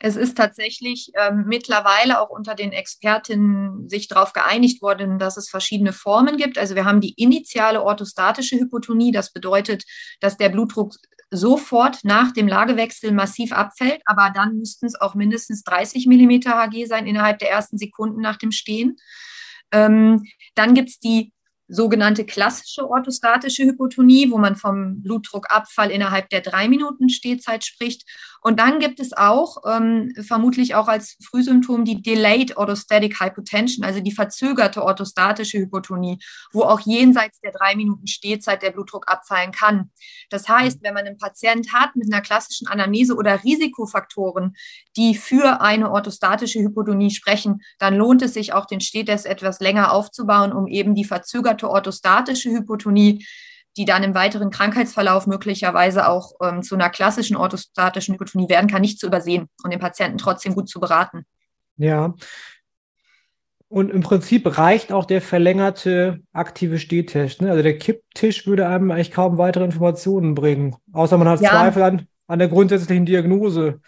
Es 0.00 0.14
ist 0.16 0.36
tatsächlich 0.36 1.10
ähm, 1.14 1.44
mittlerweile 1.46 2.20
auch 2.20 2.30
unter 2.30 2.54
den 2.54 2.72
Expertinnen 2.72 3.88
sich 3.88 4.06
darauf 4.06 4.32
geeinigt 4.32 4.80
worden, 4.80 5.18
dass 5.18 5.36
es 5.36 5.48
verschiedene 5.48 5.92
Formen 5.92 6.36
gibt. 6.36 6.56
Also 6.56 6.76
wir 6.76 6.84
haben 6.84 7.00
die 7.00 7.14
initiale 7.14 7.82
orthostatische 7.82 8.56
Hypotonie. 8.56 9.10
Das 9.10 9.32
bedeutet, 9.32 9.84
dass 10.20 10.36
der 10.36 10.50
Blutdruck 10.50 10.94
sofort 11.30 12.04
nach 12.04 12.32
dem 12.32 12.48
Lagewechsel 12.48 13.12
massiv 13.12 13.52
abfällt, 13.52 14.00
aber 14.06 14.30
dann 14.34 14.56
müssten 14.56 14.86
es 14.86 14.98
auch 15.00 15.14
mindestens 15.14 15.62
30 15.64 16.06
mm 16.06 16.46
Hg 16.46 16.86
sein 16.86 17.06
innerhalb 17.06 17.38
der 17.38 17.50
ersten 17.50 17.76
Sekunden 17.76 18.20
nach 18.20 18.36
dem 18.36 18.52
Stehen. 18.52 18.96
Ähm, 19.72 20.24
dann 20.54 20.74
gibt 20.74 20.88
es 20.90 20.98
die 20.98 21.32
sogenannte 21.68 22.24
klassische 22.24 22.88
orthostatische 22.88 23.64
Hypotonie, 23.64 24.30
wo 24.30 24.38
man 24.38 24.56
vom 24.56 25.02
Blutdruckabfall 25.02 25.90
innerhalb 25.90 26.30
der 26.30 26.40
drei 26.40 26.68
Minuten 26.68 27.10
Stehzeit 27.10 27.64
spricht. 27.64 28.04
Und 28.40 28.60
dann 28.60 28.78
gibt 28.78 29.00
es 29.00 29.12
auch, 29.12 29.58
ähm, 29.66 30.12
vermutlich 30.26 30.74
auch 30.74 30.88
als 30.88 31.16
Frühsymptom, 31.22 31.84
die 31.84 32.00
Delayed 32.00 32.56
Orthostatic 32.56 33.20
Hypotension, 33.20 33.84
also 33.84 34.00
die 34.00 34.12
verzögerte 34.12 34.82
orthostatische 34.82 35.58
Hypotonie, 35.58 36.18
wo 36.52 36.62
auch 36.62 36.80
jenseits 36.80 37.40
der 37.40 37.52
drei 37.52 37.74
Minuten 37.76 38.06
Stehzeit 38.06 38.62
der 38.62 38.70
Blutdruck 38.70 39.10
abfallen 39.10 39.52
kann. 39.52 39.90
Das 40.30 40.48
heißt, 40.48 40.82
wenn 40.82 40.94
man 40.94 41.06
einen 41.06 41.18
Patient 41.18 41.72
hat 41.72 41.96
mit 41.96 42.12
einer 42.12 42.22
klassischen 42.22 42.68
Anamnese 42.68 43.16
oder 43.16 43.42
Risikofaktoren, 43.44 44.54
die 44.96 45.14
für 45.14 45.60
eine 45.60 45.90
orthostatische 45.90 46.60
Hypotonie 46.60 47.10
sprechen, 47.10 47.60
dann 47.78 47.96
lohnt 47.96 48.22
es 48.22 48.34
sich 48.34 48.52
auch, 48.52 48.66
den 48.66 48.80
Stehtest 48.80 49.26
etwas 49.26 49.60
länger 49.60 49.92
aufzubauen, 49.92 50.52
um 50.52 50.66
eben 50.66 50.94
die 50.94 51.04
verzögerte 51.04 51.57
orthostatische 51.66 52.50
Hypotonie 52.50 53.24
die 53.78 53.84
dann 53.84 54.02
im 54.02 54.14
weiteren 54.14 54.50
Krankheitsverlauf 54.50 55.26
möglicherweise 55.26 56.08
auch 56.08 56.32
ähm, 56.42 56.62
zu 56.62 56.74
einer 56.74 56.90
klassischen 56.90 57.36
orthostatischen 57.36 58.14
Hypotonie 58.14 58.48
werden 58.48 58.68
kann, 58.68 58.82
nicht 58.82 58.98
zu 58.98 59.06
übersehen 59.06 59.48
und 59.62 59.70
den 59.70 59.78
Patienten 59.78 60.18
trotzdem 60.18 60.54
gut 60.54 60.68
zu 60.68 60.80
beraten. 60.80 61.24
Ja. 61.76 62.14
Und 63.68 63.90
im 63.90 64.00
Prinzip 64.00 64.58
reicht 64.58 64.92
auch 64.92 65.04
der 65.04 65.22
verlängerte 65.22 66.20
aktive 66.32 66.78
Stehtest. 66.78 67.40
Ne? 67.40 67.50
Also 67.50 67.62
der 67.62 67.78
Kipptisch 67.78 68.46
würde 68.46 68.66
einem 68.66 68.90
eigentlich 68.90 69.12
kaum 69.12 69.38
weitere 69.38 69.64
Informationen 69.64 70.34
bringen, 70.34 70.74
außer 70.92 71.16
man 71.16 71.28
hat 71.28 71.40
ja. 71.40 71.50
Zweifel 71.50 71.82
an, 71.82 72.06
an 72.26 72.38
der 72.40 72.48
grundsätzlichen 72.48 73.06
Diagnose. 73.06 73.80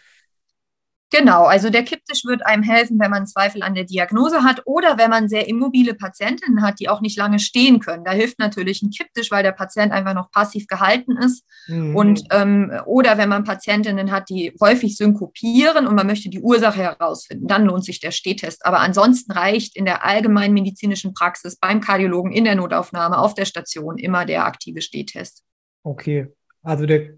Genau, 1.13 1.47
also 1.47 1.71
der 1.71 1.83
Kipptisch 1.83 2.25
wird 2.25 2.47
einem 2.47 2.63
helfen, 2.63 3.01
wenn 3.01 3.11
man 3.11 3.27
Zweifel 3.27 3.65
an 3.65 3.75
der 3.75 3.83
Diagnose 3.83 4.45
hat 4.45 4.63
oder 4.65 4.97
wenn 4.97 5.11
man 5.11 5.29
sehr 5.29 5.49
immobile 5.49 5.95
Patientinnen 5.95 6.63
hat, 6.63 6.79
die 6.79 6.89
auch 6.89 7.01
nicht 7.01 7.19
lange 7.19 7.41
stehen 7.41 7.81
können. 7.81 8.05
Da 8.05 8.13
hilft 8.13 8.39
natürlich 8.39 8.81
ein 8.83 8.91
Kipptisch, 8.91 9.33
weil 9.33 9.43
der 9.43 9.51
Patient 9.51 9.91
einfach 9.91 10.15
noch 10.15 10.31
passiv 10.31 10.69
gehalten 10.69 11.17
ist. 11.17 11.45
Mhm. 11.67 11.97
Und 11.97 12.23
ähm, 12.31 12.73
oder 12.87 13.19
wenn 13.19 13.29
man 13.29 13.43
Patientinnen 13.43 14.13
hat, 14.13 14.29
die 14.31 14.55
häufig 14.61 14.97
synkopieren 14.97 15.89
und 15.89 15.97
man 15.97 16.07
möchte 16.07 16.31
die 16.31 16.41
Ursache 16.41 16.81
herausfinden, 16.81 17.49
dann 17.49 17.65
lohnt 17.65 17.85
sich 17.85 17.99
der 17.99 18.13
Stehtest. 18.13 18.65
Aber 18.65 18.79
ansonsten 18.79 19.33
reicht 19.33 19.77
in 19.77 19.87
der 19.87 20.05
allgemeinen 20.05 20.55
medizinischen 20.55 21.13
Praxis 21.13 21.57
beim 21.57 21.81
Kardiologen 21.81 22.31
in 22.31 22.45
der 22.45 22.55
Notaufnahme 22.55 23.19
auf 23.19 23.35
der 23.35 23.47
Station 23.47 23.99
immer 23.99 24.27
der 24.27 24.45
aktive 24.45 24.81
Stehtest. 24.81 25.43
Okay, 25.83 26.29
also 26.63 26.87
der 26.87 27.15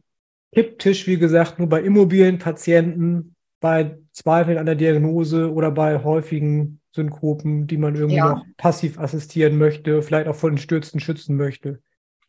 Kipptisch, 0.55 1.07
wie 1.07 1.19
gesagt, 1.19 1.59
nur 1.59 1.69
bei 1.69 1.81
immobilen 1.83 2.39
Patienten 2.39 3.35
bei 3.63 3.97
Zweifeln 4.13 4.59
an 4.59 4.67
der 4.67 4.75
Diagnose 4.75 5.51
oder 5.51 5.71
bei 5.71 6.05
häufigen 6.05 6.81
Synkopen, 6.95 7.67
die 7.67 7.79
man 7.79 7.95
irgendwie 7.95 8.17
ja. 8.17 8.35
noch 8.35 8.45
passiv 8.59 8.99
assistieren 8.99 9.57
möchte, 9.57 10.03
vielleicht 10.03 10.29
auch 10.29 10.35
vor 10.35 10.51
den 10.51 10.59
Stürzen 10.59 11.01
schützen 11.01 11.37
möchte. 11.37 11.81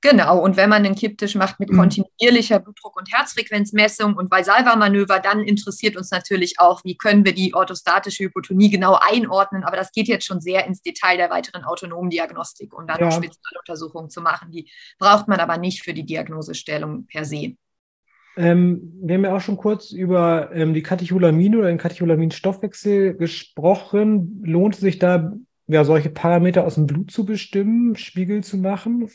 Genau, 0.02 0.38
und 0.38 0.58
wenn 0.58 0.70
man 0.70 0.86
einen 0.86 0.96
Kipptisch 0.96 1.36
macht 1.36 1.62
mit 1.62 1.72
mhm. 1.72 1.78
kontinuierlicher 1.78 2.60
Blutdruck- 2.60 2.98
und 2.98 3.12
Herzfrequenzmessung 3.12 4.16
und 4.16 4.30
Valsalva-Manöver, 4.30 5.20
dann 5.20 5.40
interessiert 5.40 5.96
uns 5.96 6.12
natürlich 6.12 6.60
auch, 6.60 6.84
wie 6.84 6.98
können 6.98 7.24
wir 7.24 7.34
die 7.34 7.54
orthostatische 7.54 8.26
Hypotonie 8.26 8.70
genau 8.70 8.98
einordnen. 9.00 9.64
Aber 9.64 9.78
das 9.78 9.94
geht 9.94 10.10
jetzt 10.10 10.26
schon 10.26 10.42
sehr 10.42 10.66
ins 10.66 10.82
Detail 10.82 11.16
der 11.16 11.30
weiteren 11.30 11.64
autonomen 11.64 12.10
Diagnostik 12.10 12.74
und 12.74 12.88
dann 12.90 13.00
ja. 13.00 13.12
Spezialuntersuchungen 13.12 14.10
zu 14.10 14.22
machen. 14.22 14.52
Die 14.52 14.70
braucht 15.00 15.30
man 15.30 15.40
aber 15.40 15.58
nicht 15.58 15.84
für 15.84 15.94
die 15.94 16.06
Diagnosestellung 16.06 17.08
per 17.08 17.24
se. 17.24 17.56
Ähm, 18.36 18.94
wir 19.02 19.16
haben 19.16 19.24
ja 19.24 19.36
auch 19.36 19.42
schon 19.42 19.58
kurz 19.58 19.92
über 19.92 20.52
ähm, 20.54 20.74
die 20.74 20.84
Katecholamine 20.84 21.60
oder 21.60 21.68
den 21.68 21.78
Katecholaminstoffwechsel 21.78 23.16
gesprochen. 23.16 24.42
Lohnt 24.44 24.76
es 24.76 24.82
sich 24.82 25.00
da, 25.00 25.34
ja, 25.68 25.84
solche 25.84 26.10
Parameter 26.10 26.66
aus 26.66 26.76
dem 26.76 26.88
Blut 26.88 27.12
zu 27.12 27.26
bestimmen, 27.26 27.96
Spiegel 27.96 28.44
zu 28.44 28.58
machen? 28.58 29.10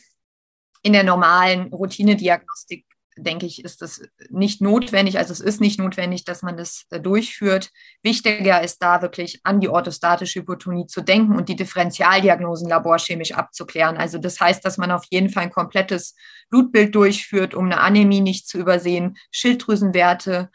In 0.83 0.93
der 0.93 1.03
normalen 1.03 1.73
Routinediagnostik 1.73 2.85
denke 3.23 3.45
ich, 3.45 3.63
ist 3.63 3.81
das 3.81 4.01
nicht 4.29 4.61
notwendig. 4.61 5.17
Also 5.17 5.33
es 5.33 5.39
ist 5.39 5.61
nicht 5.61 5.79
notwendig, 5.79 6.25
dass 6.25 6.41
man 6.41 6.57
das 6.57 6.85
äh, 6.89 6.99
durchführt. 6.99 7.71
Wichtiger 8.01 8.61
ist 8.63 8.81
da 8.81 9.01
wirklich 9.01 9.41
an 9.43 9.59
die 9.59 9.69
orthostatische 9.69 10.39
Hypotonie 10.39 10.87
zu 10.87 11.01
denken 11.01 11.35
und 11.35 11.49
die 11.49 11.55
Differentialdiagnosen 11.55 12.69
laborchemisch 12.69 13.33
abzuklären. 13.33 13.97
Also 13.97 14.17
das 14.17 14.39
heißt, 14.39 14.63
dass 14.63 14.77
man 14.77 14.91
auf 14.91 15.05
jeden 15.09 15.29
Fall 15.29 15.43
ein 15.43 15.51
komplettes 15.51 16.15
Blutbild 16.49 16.95
durchführt, 16.95 17.53
um 17.53 17.65
eine 17.65 17.79
Anämie 17.81 18.21
nicht 18.21 18.47
zu 18.47 18.57
übersehen, 18.57 19.17
Schilddrüsenwerte, 19.31 20.49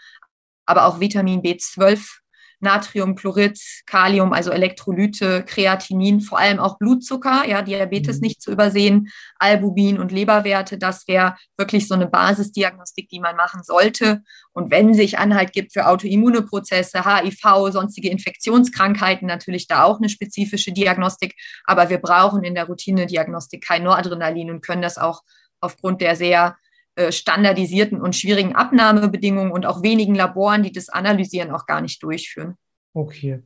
aber 0.67 0.87
auch 0.87 1.01
Vitamin 1.01 1.43
B12 1.43 2.21
Natrium, 2.65 3.15
Chlorid, 3.15 3.61
Kalium, 3.87 4.33
also 4.33 4.51
Elektrolyte, 4.51 5.45
Kreatinin, 5.45 6.21
vor 6.21 6.39
allem 6.39 6.59
auch 6.59 6.79
Blutzucker, 6.79 7.47
ja, 7.47 7.63
Diabetes 7.63 8.17
mhm. 8.17 8.23
nicht 8.23 8.43
zu 8.43 8.51
übersehen, 8.51 9.09
Albumin 9.39 10.01
und 10.01 10.11
Leberwerte, 10.11 10.79
das 10.79 11.07
wäre 11.07 11.37
wirklich 11.57 11.87
so 11.87 11.95
eine 11.95 12.09
Basisdiagnostik, 12.09 13.09
die 13.09 13.21
man 13.21 13.37
machen 13.37 13.63
sollte. 13.63 14.23
Und 14.53 14.71
wenn 14.73 14.95
sich 14.95 15.19
Anhalt 15.19 15.53
gibt 15.53 15.73
für 15.73 15.87
autoimmune 15.87 16.43
Prozesse, 16.43 17.05
HIV, 17.05 17.71
sonstige 17.71 18.09
Infektionskrankheiten, 18.09 19.29
natürlich 19.29 19.69
da 19.69 19.85
auch 19.85 19.99
eine 19.99 20.09
spezifische 20.09 20.73
Diagnostik. 20.73 21.35
Aber 21.65 21.91
wir 21.91 21.99
brauchen 21.99 22.43
in 22.43 22.55
der 22.55 22.65
Routine-Diagnostik 22.65 23.65
kein 23.65 23.85
Noradrenalin 23.85 24.51
und 24.51 24.63
können 24.63 24.83
das 24.83 24.99
auch 24.99 25.23
aufgrund 25.64 26.00
der 26.00 26.16
sehr 26.16 26.57
äh, 26.96 27.11
standardisierten 27.11 28.00
und 28.00 28.14
schwierigen 28.14 28.55
Abnahmebedingungen 28.55 29.50
und 29.50 29.66
auch 29.66 29.83
wenigen 29.83 30.14
Laboren, 30.14 30.62
die 30.62 30.70
das 30.70 30.88
analysieren, 30.88 31.50
auch 31.50 31.66
gar 31.66 31.81
nicht 31.81 32.00
durchführen. 32.03 32.55
Okay. 32.92 33.42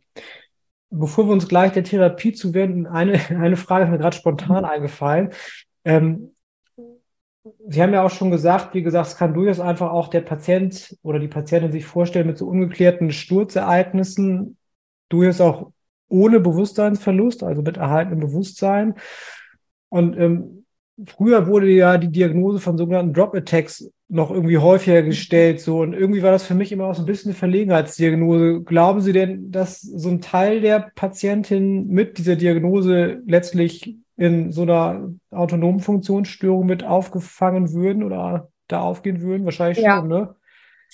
Bevor 0.90 1.26
wir 1.26 1.32
uns 1.32 1.48
gleich 1.48 1.72
der 1.72 1.84
Therapie 1.84 2.34
zuwenden, 2.34 2.86
eine, 2.86 3.12
eine 3.30 3.56
Frage 3.56 3.84
ist 3.84 3.90
mir 3.90 3.98
gerade 3.98 4.16
spontan 4.16 4.64
mhm. 4.64 4.70
eingefallen. 4.70 5.30
Ähm, 5.84 6.32
Sie 7.68 7.82
haben 7.82 7.94
ja 7.94 8.04
auch 8.04 8.10
schon 8.10 8.30
gesagt, 8.30 8.74
wie 8.74 8.82
gesagt, 8.82 9.08
es 9.08 9.16
kann 9.16 9.32
durchaus 9.32 9.60
einfach 9.60 9.90
auch 9.90 10.08
der 10.08 10.20
Patient 10.20 10.96
oder 11.02 11.18
die 11.18 11.28
Patientin 11.28 11.72
sich 11.72 11.86
vorstellen 11.86 12.26
mit 12.26 12.36
so 12.36 12.46
ungeklärten 12.46 13.10
Sturzereignissen, 13.10 14.58
durchaus 15.08 15.40
auch 15.40 15.72
ohne 16.08 16.40
Bewusstseinsverlust, 16.40 17.42
also 17.42 17.62
mit 17.62 17.78
erhaltenem 17.78 18.20
Bewusstsein. 18.20 18.94
Und 19.88 20.18
ähm, 20.18 20.57
früher 21.06 21.46
wurde 21.46 21.70
ja 21.70 21.98
die 21.98 22.10
Diagnose 22.10 22.58
von 22.58 22.76
sogenannten 22.76 23.12
Drop-Attacks 23.12 23.90
noch 24.08 24.30
irgendwie 24.30 24.58
häufiger 24.58 25.02
gestellt, 25.02 25.60
so 25.60 25.80
und 25.80 25.92
irgendwie 25.92 26.22
war 26.22 26.32
das 26.32 26.46
für 26.46 26.54
mich 26.54 26.72
immer 26.72 26.86
auch 26.86 26.94
so 26.94 27.02
ein 27.02 27.06
bisschen 27.06 27.30
eine 27.30 27.38
Verlegenheitsdiagnose. 27.38 28.62
Glauben 28.62 29.00
Sie 29.00 29.12
denn, 29.12 29.50
dass 29.50 29.80
so 29.82 30.08
ein 30.08 30.20
Teil 30.20 30.60
der 30.60 30.90
Patientin 30.94 31.88
mit 31.88 32.18
dieser 32.18 32.36
Diagnose 32.36 33.22
letztlich 33.26 33.96
in 34.16 34.50
so 34.50 34.62
einer 34.62 35.10
autonomen 35.30 35.80
Funktionsstörung 35.80 36.66
mit 36.66 36.84
aufgefangen 36.84 37.72
würden 37.72 38.02
oder 38.02 38.48
da 38.66 38.80
aufgehen 38.80 39.20
würden? 39.20 39.44
Wahrscheinlich 39.44 39.78
ja. 39.78 39.98
schon, 39.98 40.08
ne? 40.08 40.34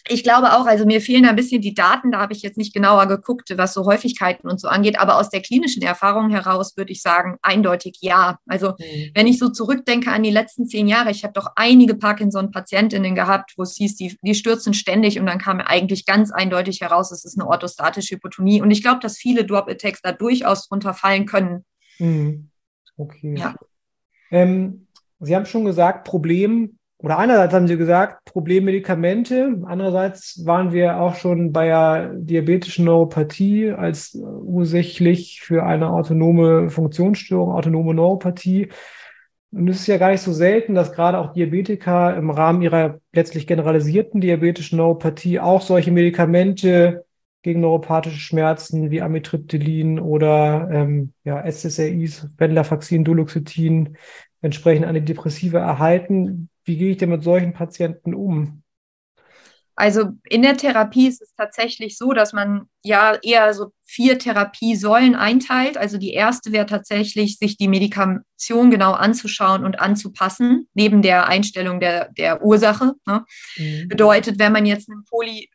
Ich 0.07 0.23
glaube 0.23 0.53
auch, 0.53 0.67
also 0.67 0.85
mir 0.85 1.01
fehlen 1.01 1.25
ein 1.25 1.37
bisschen 1.37 1.63
die 1.63 1.73
Daten, 1.73 2.13
da 2.13 2.21
habe 2.21 2.35
ich 2.35 2.43
jetzt 2.43 2.59
nicht 2.59 2.75
genauer 2.75 3.07
geguckt, 3.07 3.53
was 3.57 3.73
so 3.73 3.87
Häufigkeiten 3.87 4.49
und 4.49 4.61
so 4.61 4.69
angeht, 4.69 4.99
aber 4.99 5.19
aus 5.19 5.31
der 5.31 5.41
klinischen 5.41 5.83
Erfahrung 5.83 6.31
heraus 6.31 6.77
würde 6.77 6.93
ich 6.93 7.01
sagen, 7.01 7.39
eindeutig 7.41 7.99
ja. 8.01 8.39
Also 8.47 8.71
mhm. 8.79 9.11
wenn 9.15 9.27
ich 9.27 9.39
so 9.39 9.49
zurückdenke 9.49 10.11
an 10.11 10.23
die 10.23 10.31
letzten 10.31 10.67
zehn 10.67 10.89
Jahre, 10.89 11.11
ich 11.11 11.25
habe 11.25 11.33
doch 11.33 11.53
einige 11.57 11.95
Parkinson-Patientinnen 11.95 13.15
gehabt, 13.15 13.55
wo 13.57 13.63
es 13.63 13.77
hieß, 13.77 13.97
die, 13.97 14.19
die 14.21 14.35
stürzen 14.35 14.75
ständig 14.75 15.19
und 15.19 15.27
dann 15.27 15.39
kam 15.39 15.61
eigentlich 15.61 16.05
ganz 16.05 16.31
eindeutig 16.31 16.83
heraus, 16.83 17.11
es 17.11 17.25
ist 17.25 17.39
eine 17.39 17.49
orthostatische 17.49 18.17
Hypotonie. 18.17 18.61
Und 18.61 18.71
ich 18.71 18.83
glaube, 18.83 19.01
dass 19.01 19.17
viele 19.17 19.47
Drop-Attacks 19.47 20.03
da 20.03 20.13
durchaus 20.13 20.69
drunter 20.69 20.93
fallen 20.93 21.25
können. 21.25 21.65
Mhm. 21.99 22.51
Okay. 22.97 23.35
Ja. 23.39 23.55
Ähm, 24.31 24.87
Sie 25.21 25.35
haben 25.35 25.47
schon 25.47 25.65
gesagt, 25.65 26.07
Problem 26.07 26.79
oder 27.05 27.19
einerseits 27.19 27.53
haben 27.53 27.69
Sie 27.69 27.77
gesagt, 27.77 28.25
Problemmedikamente, 28.25 29.61
andererseits 29.67 30.43
waren 30.47 30.73
wir 30.73 30.99
auch 30.99 31.17
schon 31.17 31.53
bei 31.53 31.67
der 31.67 32.15
diabetischen 32.15 32.87
Neuropathie 32.87 33.73
als 33.73 34.15
ursächlich 34.15 35.43
für 35.43 35.65
eine 35.65 35.91
autonome 35.91 36.71
Funktionsstörung, 36.71 37.53
autonome 37.53 37.93
Neuropathie. 37.93 38.71
Und 39.51 39.69
es 39.69 39.81
ist 39.81 39.87
ja 39.87 39.99
gar 39.99 40.13
nicht 40.13 40.23
so 40.23 40.33
selten, 40.33 40.75
dass 40.75 40.93
gerade 40.93 41.19
auch 41.19 41.35
Diabetiker 41.35 42.17
im 42.17 42.31
Rahmen 42.31 42.63
ihrer 42.63 43.01
letztlich 43.13 43.47
generalisierten 43.47 44.23
diabetischen 44.23 44.79
Neuropathie 44.79 45.41
auch 45.41 45.61
solche 45.61 45.93
Medikamente 45.93 47.05
gegen 47.43 47.61
neuropathische 47.61 48.19
Schmerzen 48.19 48.91
wie 48.91 49.03
Amitriptylin 49.03 50.01
oder 50.01 50.71
ähm, 50.73 51.13
ja, 51.25 51.45
SSRIs, 51.45 52.31
Venlafaxin, 52.39 53.05
Duloxetin, 53.05 53.99
entsprechend 54.41 54.87
Antidepressive 54.87 55.59
erhalten. 55.59 56.49
Wie 56.65 56.77
gehe 56.77 56.93
ich 56.93 56.97
denn 56.97 57.11
mit 57.11 57.23
solchen 57.23 57.53
Patienten 57.53 58.15
um? 58.15 58.63
Also 59.77 60.11
in 60.29 60.43
der 60.43 60.57
Therapie 60.57 61.09
ist 61.09 61.21
es 61.21 61.35
tatsächlich 61.35 61.99
so, 61.99 62.13
dass 62.13 62.33
man 62.33 62.69
ja 62.85 63.19
eher 63.23 63.53
so 63.55 63.73
vier 63.83 64.19
Therapiesäulen 64.19 65.17
einteilt. 65.17 65.77
Also 65.77 65.99
die 65.99 66.13
erste 66.13 66.53
wäre 66.53 66.67
tatsächlich, 66.67 67.39
sich 67.39 67.57
die 67.57 67.67
Medikation 67.67 68.71
genau 68.71 68.93
anzuschauen 68.93 69.65
und 69.65 69.81
anzupassen, 69.81 70.69
neben 70.75 71.03
der 71.03 71.27
Einstellung 71.27 71.81
der, 71.81 72.11
der 72.13 72.45
Ursache. 72.45 72.93
Ne? 73.05 73.25
Mhm. 73.57 73.89
Bedeutet, 73.89 74.39
wenn 74.39 74.53
man 74.53 74.65
jetzt 74.65 74.89
einen 74.89 75.05
Poly 75.05 75.49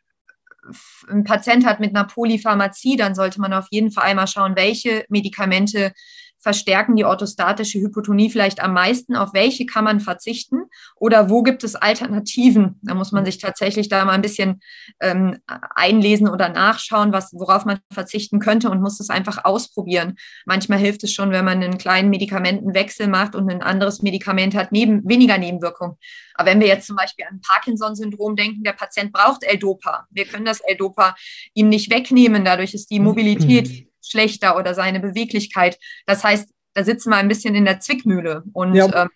ein 1.08 1.24
Patient 1.24 1.64
hat 1.64 1.80
mit 1.80 1.96
einer 1.96 2.04
Polypharmazie, 2.04 2.96
dann 2.96 3.14
sollte 3.14 3.40
man 3.40 3.54
auf 3.54 3.66
jeden 3.70 3.90
Fall 3.90 4.04
einmal 4.04 4.26
schauen, 4.26 4.56
welche 4.56 5.04
Medikamente 5.08 5.92
verstärken 6.40 6.96
die 6.96 7.04
orthostatische 7.04 7.78
Hypotonie 7.80 8.30
vielleicht 8.30 8.60
am 8.60 8.72
meisten? 8.72 9.14
Auf 9.14 9.34
welche 9.34 9.66
kann 9.66 9.84
man 9.84 10.00
verzichten? 10.00 10.62
Oder 10.96 11.28
wo 11.28 11.42
gibt 11.42 11.62
es 11.64 11.76
Alternativen? 11.76 12.78
Da 12.82 12.94
muss 12.94 13.12
man 13.12 13.24
sich 13.24 13.38
tatsächlich 13.38 13.88
da 13.88 14.04
mal 14.04 14.12
ein 14.12 14.22
bisschen 14.22 14.60
ähm, 15.00 15.38
einlesen 15.74 16.28
oder 16.28 16.48
nachschauen, 16.48 17.12
was, 17.12 17.32
worauf 17.34 17.66
man 17.66 17.80
verzichten 17.92 18.38
könnte 18.38 18.70
und 18.70 18.80
muss 18.80 19.00
es 19.00 19.10
einfach 19.10 19.44
ausprobieren. 19.44 20.16
Manchmal 20.46 20.78
hilft 20.78 21.04
es 21.04 21.12
schon, 21.12 21.30
wenn 21.30 21.44
man 21.44 21.62
einen 21.62 21.78
kleinen 21.78 22.08
Medikamentenwechsel 22.08 23.06
macht 23.06 23.34
und 23.34 23.50
ein 23.50 23.62
anderes 23.62 24.02
Medikament 24.02 24.54
hat, 24.54 24.72
neben, 24.72 25.06
weniger 25.06 25.36
Nebenwirkungen. 25.36 25.96
Aber 26.34 26.50
wenn 26.50 26.60
wir 26.60 26.68
jetzt 26.68 26.86
zum 26.86 26.96
Beispiel 26.96 27.26
an 27.30 27.42
Parkinson-Syndrom 27.46 28.34
denken, 28.34 28.62
der 28.62 28.72
Patient 28.72 29.12
braucht 29.12 29.44
L-Dopa. 29.44 30.06
Wir 30.10 30.24
können 30.24 30.46
das 30.46 30.60
L-Dopa 30.60 31.14
ihm 31.52 31.68
nicht 31.68 31.90
wegnehmen. 31.90 32.46
Dadurch 32.46 32.72
ist 32.72 32.90
die 32.90 32.98
Mobilität 33.00 33.68
mhm 33.68 33.89
schlechter 34.10 34.56
oder 34.56 34.74
seine 34.74 35.00
Beweglichkeit. 35.00 35.78
Das 36.06 36.24
heißt, 36.24 36.48
da 36.74 36.84
sitzen 36.84 37.10
wir 37.10 37.16
ein 37.16 37.28
bisschen 37.28 37.54
in 37.54 37.64
der 37.64 37.80
Zwickmühle. 37.80 38.44
Und 38.52 38.74
ja. 38.74 39.02
ähm, 39.02 39.08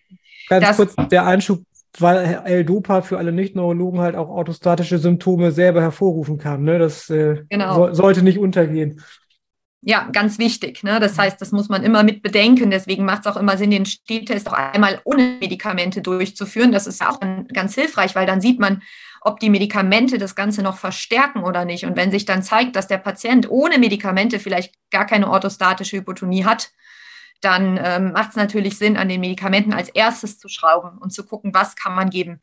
Ganz 0.48 0.76
kurz 0.76 0.94
der 1.10 1.26
Einschub, 1.26 1.62
weil 1.98 2.42
L-Dopa 2.44 3.02
für 3.02 3.18
alle 3.18 3.32
Nicht-Neurologen 3.32 4.00
halt 4.00 4.16
auch 4.16 4.28
orthostatische 4.28 4.98
Symptome 4.98 5.52
selber 5.52 5.80
hervorrufen 5.80 6.38
kann. 6.38 6.64
Ne? 6.64 6.78
Das 6.78 7.08
äh, 7.10 7.44
genau. 7.48 7.88
so, 7.88 7.94
sollte 7.94 8.22
nicht 8.22 8.38
untergehen. 8.38 9.00
Ja, 9.86 10.08
ganz 10.12 10.38
wichtig. 10.38 10.82
Ne? 10.82 10.98
Das 10.98 11.18
heißt, 11.18 11.40
das 11.40 11.52
muss 11.52 11.68
man 11.68 11.82
immer 11.82 12.02
mit 12.02 12.22
bedenken. 12.22 12.70
Deswegen 12.70 13.04
macht 13.04 13.26
es 13.26 13.32
auch 13.32 13.36
immer 13.36 13.58
Sinn, 13.58 13.70
den 13.70 13.84
Stehtest 13.84 14.48
auch 14.48 14.54
einmal 14.54 15.00
ohne 15.04 15.36
Medikamente 15.40 16.00
durchzuführen. 16.00 16.72
Das 16.72 16.86
ist 16.86 17.06
auch 17.06 17.20
ganz 17.52 17.74
hilfreich, 17.74 18.14
weil 18.14 18.26
dann 18.26 18.40
sieht 18.40 18.58
man, 18.58 18.82
ob 19.24 19.40
die 19.40 19.48
Medikamente 19.48 20.18
das 20.18 20.34
Ganze 20.34 20.62
noch 20.62 20.76
verstärken 20.76 21.42
oder 21.42 21.64
nicht. 21.64 21.86
Und 21.86 21.96
wenn 21.96 22.10
sich 22.10 22.26
dann 22.26 22.42
zeigt, 22.42 22.76
dass 22.76 22.88
der 22.88 22.98
Patient 22.98 23.50
ohne 23.50 23.78
Medikamente 23.78 24.38
vielleicht 24.38 24.74
gar 24.90 25.06
keine 25.06 25.30
orthostatische 25.30 25.96
Hypotonie 25.96 26.44
hat, 26.44 26.70
dann 27.40 27.80
ähm, 27.82 28.12
macht 28.12 28.30
es 28.30 28.36
natürlich 28.36 28.76
Sinn, 28.76 28.98
an 28.98 29.08
den 29.08 29.20
Medikamenten 29.20 29.72
als 29.72 29.88
erstes 29.88 30.38
zu 30.38 30.48
schrauben 30.48 30.98
und 30.98 31.12
zu 31.12 31.24
gucken, 31.24 31.54
was 31.54 31.74
kann 31.74 31.94
man 31.94 32.10
geben. 32.10 32.40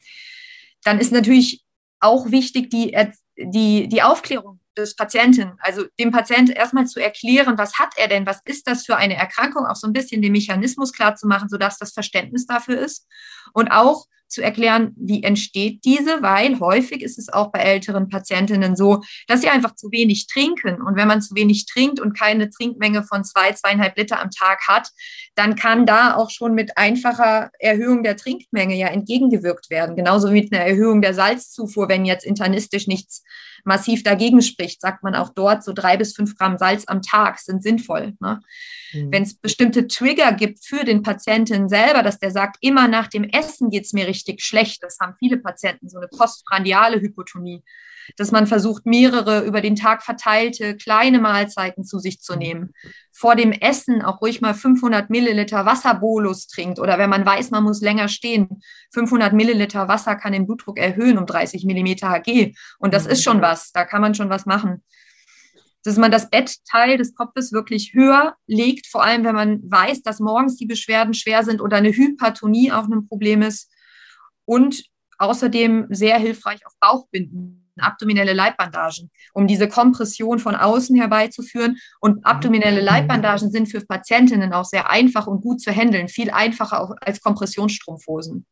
Dann 0.83 0.99
ist 0.99 1.11
natürlich 1.11 1.63
auch 1.99 2.31
wichtig 2.31 2.71
die, 2.71 2.97
die, 3.37 3.87
die 3.87 4.01
Aufklärung 4.01 4.59
des 4.77 4.95
Patienten, 4.95 5.53
also 5.59 5.85
dem 5.99 6.11
Patienten 6.11 6.51
erstmal 6.51 6.87
zu 6.87 6.99
erklären, 6.99 7.57
was 7.57 7.79
hat 7.79 7.93
er 7.97 8.07
denn, 8.07 8.25
was 8.25 8.41
ist 8.45 8.67
das 8.67 8.85
für 8.85 8.95
eine 8.95 9.15
Erkrankung, 9.15 9.65
auch 9.65 9.75
so 9.75 9.87
ein 9.87 9.93
bisschen 9.93 10.21
den 10.21 10.31
Mechanismus 10.31 10.93
klar 10.93 11.15
zu 11.15 11.27
machen, 11.27 11.49
sodass 11.49 11.77
das 11.77 11.91
Verständnis 11.91 12.45
dafür 12.45 12.79
ist. 12.79 13.07
Und 13.53 13.69
auch 13.69 14.05
zu 14.31 14.41
erklären, 14.41 14.93
wie 14.95 15.23
entsteht 15.23 15.83
diese, 15.83 16.21
weil 16.21 16.59
häufig 16.59 17.01
ist 17.01 17.19
es 17.19 17.29
auch 17.29 17.51
bei 17.51 17.59
älteren 17.59 18.07
Patientinnen 18.07 18.75
so, 18.75 19.01
dass 19.27 19.41
sie 19.41 19.49
einfach 19.49 19.75
zu 19.75 19.91
wenig 19.91 20.27
trinken. 20.27 20.81
Und 20.81 20.95
wenn 20.95 21.07
man 21.07 21.21
zu 21.21 21.35
wenig 21.35 21.65
trinkt 21.65 21.99
und 21.99 22.17
keine 22.17 22.49
Trinkmenge 22.49 23.03
von 23.03 23.23
zwei, 23.23 23.51
zweieinhalb 23.51 23.97
Liter 23.97 24.21
am 24.21 24.31
Tag 24.31 24.67
hat, 24.67 24.89
dann 25.35 25.55
kann 25.55 25.85
da 25.85 26.15
auch 26.15 26.29
schon 26.29 26.53
mit 26.53 26.77
einfacher 26.77 27.51
Erhöhung 27.59 28.03
der 28.03 28.15
Trinkmenge 28.15 28.75
ja 28.75 28.87
entgegengewirkt 28.87 29.69
werden. 29.69 29.95
Genauso 29.95 30.29
wie 30.29 30.41
mit 30.41 30.53
einer 30.53 30.63
Erhöhung 30.63 31.01
der 31.01 31.13
Salzzufuhr, 31.13 31.89
wenn 31.89 32.05
jetzt 32.05 32.25
internistisch 32.25 32.87
nichts 32.87 33.23
massiv 33.65 34.03
dagegen 34.03 34.41
spricht, 34.41 34.81
sagt 34.81 35.03
man 35.03 35.15
auch 35.15 35.29
dort, 35.29 35.63
so 35.63 35.73
drei 35.73 35.97
bis 35.97 36.15
fünf 36.15 36.37
Gramm 36.37 36.57
Salz 36.57 36.85
am 36.87 37.01
Tag 37.01 37.39
sind 37.39 37.63
sinnvoll. 37.63 38.13
Ne? 38.19 38.41
Mhm. 38.93 39.11
Wenn 39.11 39.23
es 39.23 39.35
bestimmte 39.35 39.87
Trigger 39.87 40.33
gibt 40.33 40.63
für 40.65 40.83
den 40.83 41.01
Patienten 41.03 41.69
selber, 41.69 42.03
dass 42.03 42.19
der 42.19 42.31
sagt, 42.31 42.57
immer 42.61 42.87
nach 42.87 43.07
dem 43.07 43.23
Essen 43.23 43.69
geht 43.69 43.85
es 43.85 43.93
mir 43.93 44.07
richtig 44.07 44.41
schlecht, 44.41 44.83
das 44.83 44.97
haben 44.99 45.15
viele 45.19 45.37
Patienten, 45.37 45.89
so 45.89 45.97
eine 45.97 46.07
postprandiale 46.07 47.01
Hypotonie, 47.01 47.63
dass 48.17 48.31
man 48.31 48.47
versucht, 48.47 48.85
mehrere 48.85 49.41
über 49.45 49.61
den 49.61 49.75
Tag 49.75 50.03
verteilte 50.03 50.75
kleine 50.75 51.19
Mahlzeiten 51.19 51.83
zu 51.83 51.99
sich 51.99 52.19
zu 52.21 52.35
nehmen. 52.35 52.73
Vor 53.11 53.35
dem 53.35 53.51
Essen 53.51 54.01
auch 54.01 54.21
ruhig 54.21 54.41
mal 54.41 54.53
500 54.53 55.09
Milliliter 55.09 55.65
Wasserbolus 55.65 56.47
trinkt 56.47 56.79
oder 56.79 56.97
wenn 56.97 57.09
man 57.09 57.25
weiß, 57.25 57.51
man 57.51 57.63
muss 57.63 57.81
länger 57.81 58.07
stehen, 58.07 58.61
500 58.93 59.33
Milliliter 59.33 59.87
Wasser 59.87 60.15
kann 60.15 60.33
den 60.33 60.45
Blutdruck 60.45 60.77
erhöhen 60.77 61.17
um 61.17 61.25
30 61.25 61.65
Millimeter 61.65 62.09
Hg 62.09 62.53
und 62.79 62.93
das 62.93 63.05
ist 63.05 63.23
schon 63.23 63.41
was, 63.41 63.71
da 63.71 63.85
kann 63.85 64.01
man 64.01 64.15
schon 64.15 64.29
was 64.29 64.45
machen. 64.45 64.83
Dass 65.83 65.97
man 65.97 66.11
das 66.11 66.29
Bettteil 66.29 66.97
des 66.97 67.15
Kopfes 67.15 67.51
wirklich 67.51 67.93
höher 67.93 68.35
legt, 68.45 68.85
vor 68.85 69.03
allem 69.03 69.23
wenn 69.23 69.33
man 69.33 69.59
weiß, 69.63 70.03
dass 70.03 70.19
morgens 70.19 70.55
die 70.55 70.67
Beschwerden 70.67 71.15
schwer 71.15 71.43
sind 71.43 71.59
oder 71.59 71.77
eine 71.77 71.91
Hypertonie 71.91 72.71
auch 72.71 72.87
ein 72.87 73.07
Problem 73.07 73.41
ist. 73.41 73.71
Und 74.45 74.83
außerdem 75.17 75.87
sehr 75.89 76.17
hilfreich 76.17 76.65
auf 76.65 76.73
Bauchbinden 76.79 77.60
abdominelle 77.81 78.33
Leibbandagen, 78.33 79.11
um 79.33 79.47
diese 79.47 79.67
Kompression 79.67 80.39
von 80.39 80.55
außen 80.55 80.95
herbeizuführen. 80.95 81.77
Und 81.99 82.25
abdominelle 82.25 82.81
Leibbandagen 82.81 83.51
sind 83.51 83.67
für 83.67 83.81
Patientinnen 83.81 84.53
auch 84.53 84.65
sehr 84.65 84.89
einfach 84.89 85.27
und 85.27 85.41
gut 85.41 85.61
zu 85.61 85.71
handeln, 85.71 86.07
viel 86.07 86.31
einfacher 86.31 86.81
auch 86.81 86.95
als 87.01 87.21
Kompressionsstrumpfhosen. 87.21 88.45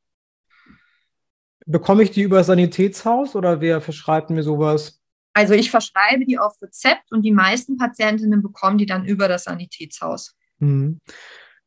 Bekomme 1.65 2.03
ich 2.03 2.11
die 2.11 2.21
über 2.21 2.43
Sanitätshaus 2.43 3.35
oder 3.35 3.61
wer 3.61 3.79
verschreibt 3.79 4.31
mir 4.31 4.43
sowas? 4.43 4.99
Also 5.33 5.53
ich 5.53 5.69
verschreibe 5.69 6.25
die 6.25 6.39
auf 6.39 6.59
Rezept 6.61 7.11
und 7.11 7.21
die 7.21 7.31
meisten 7.31 7.77
Patientinnen 7.77 8.41
bekommen 8.41 8.77
die 8.77 8.85
dann 8.85 9.05
über 9.05 9.27
das 9.27 9.43
Sanitätshaus. 9.43 10.35
Mhm. 10.57 10.99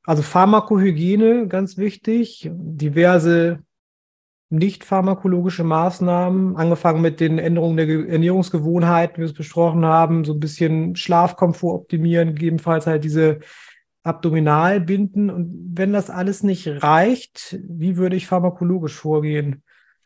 Also 0.05 0.23
Pharmakohygiene, 0.23 1.47
ganz 1.47 1.77
wichtig, 1.79 2.51
diverse 2.51 3.63
nicht 4.53 4.85
pharmakologische 4.85 5.65
Maßnahmen, 5.65 6.57
angefangen 6.57 7.01
mit 7.01 7.21
den 7.21 7.39
Änderungen 7.39 7.79
der 7.79 7.89
Ernährungsgewohnheiten, 7.89 9.17
wie 9.17 9.21
wir 9.21 9.27
es 9.27 9.33
besprochen 9.33 9.85
haben, 9.87 10.25
so 10.25 10.35
ein 10.35 10.41
bisschen 10.41 10.95
Schlafkomfort 10.95 11.75
optimieren, 11.75 12.35
gegebenenfalls 12.35 12.87
halt 12.87 13.03
diese 13.03 13.41
Abdominalbinden. 14.03 15.31
Und 15.31 15.73
wenn 15.75 15.93
das 15.93 16.11
alles 16.11 16.43
nicht 16.43 16.69
reicht, 16.83 17.59
wie 17.67 17.97
würde 17.97 18.17
ich 18.17 18.27
pharmakologisch 18.27 18.95
vorgehen? 18.95 19.63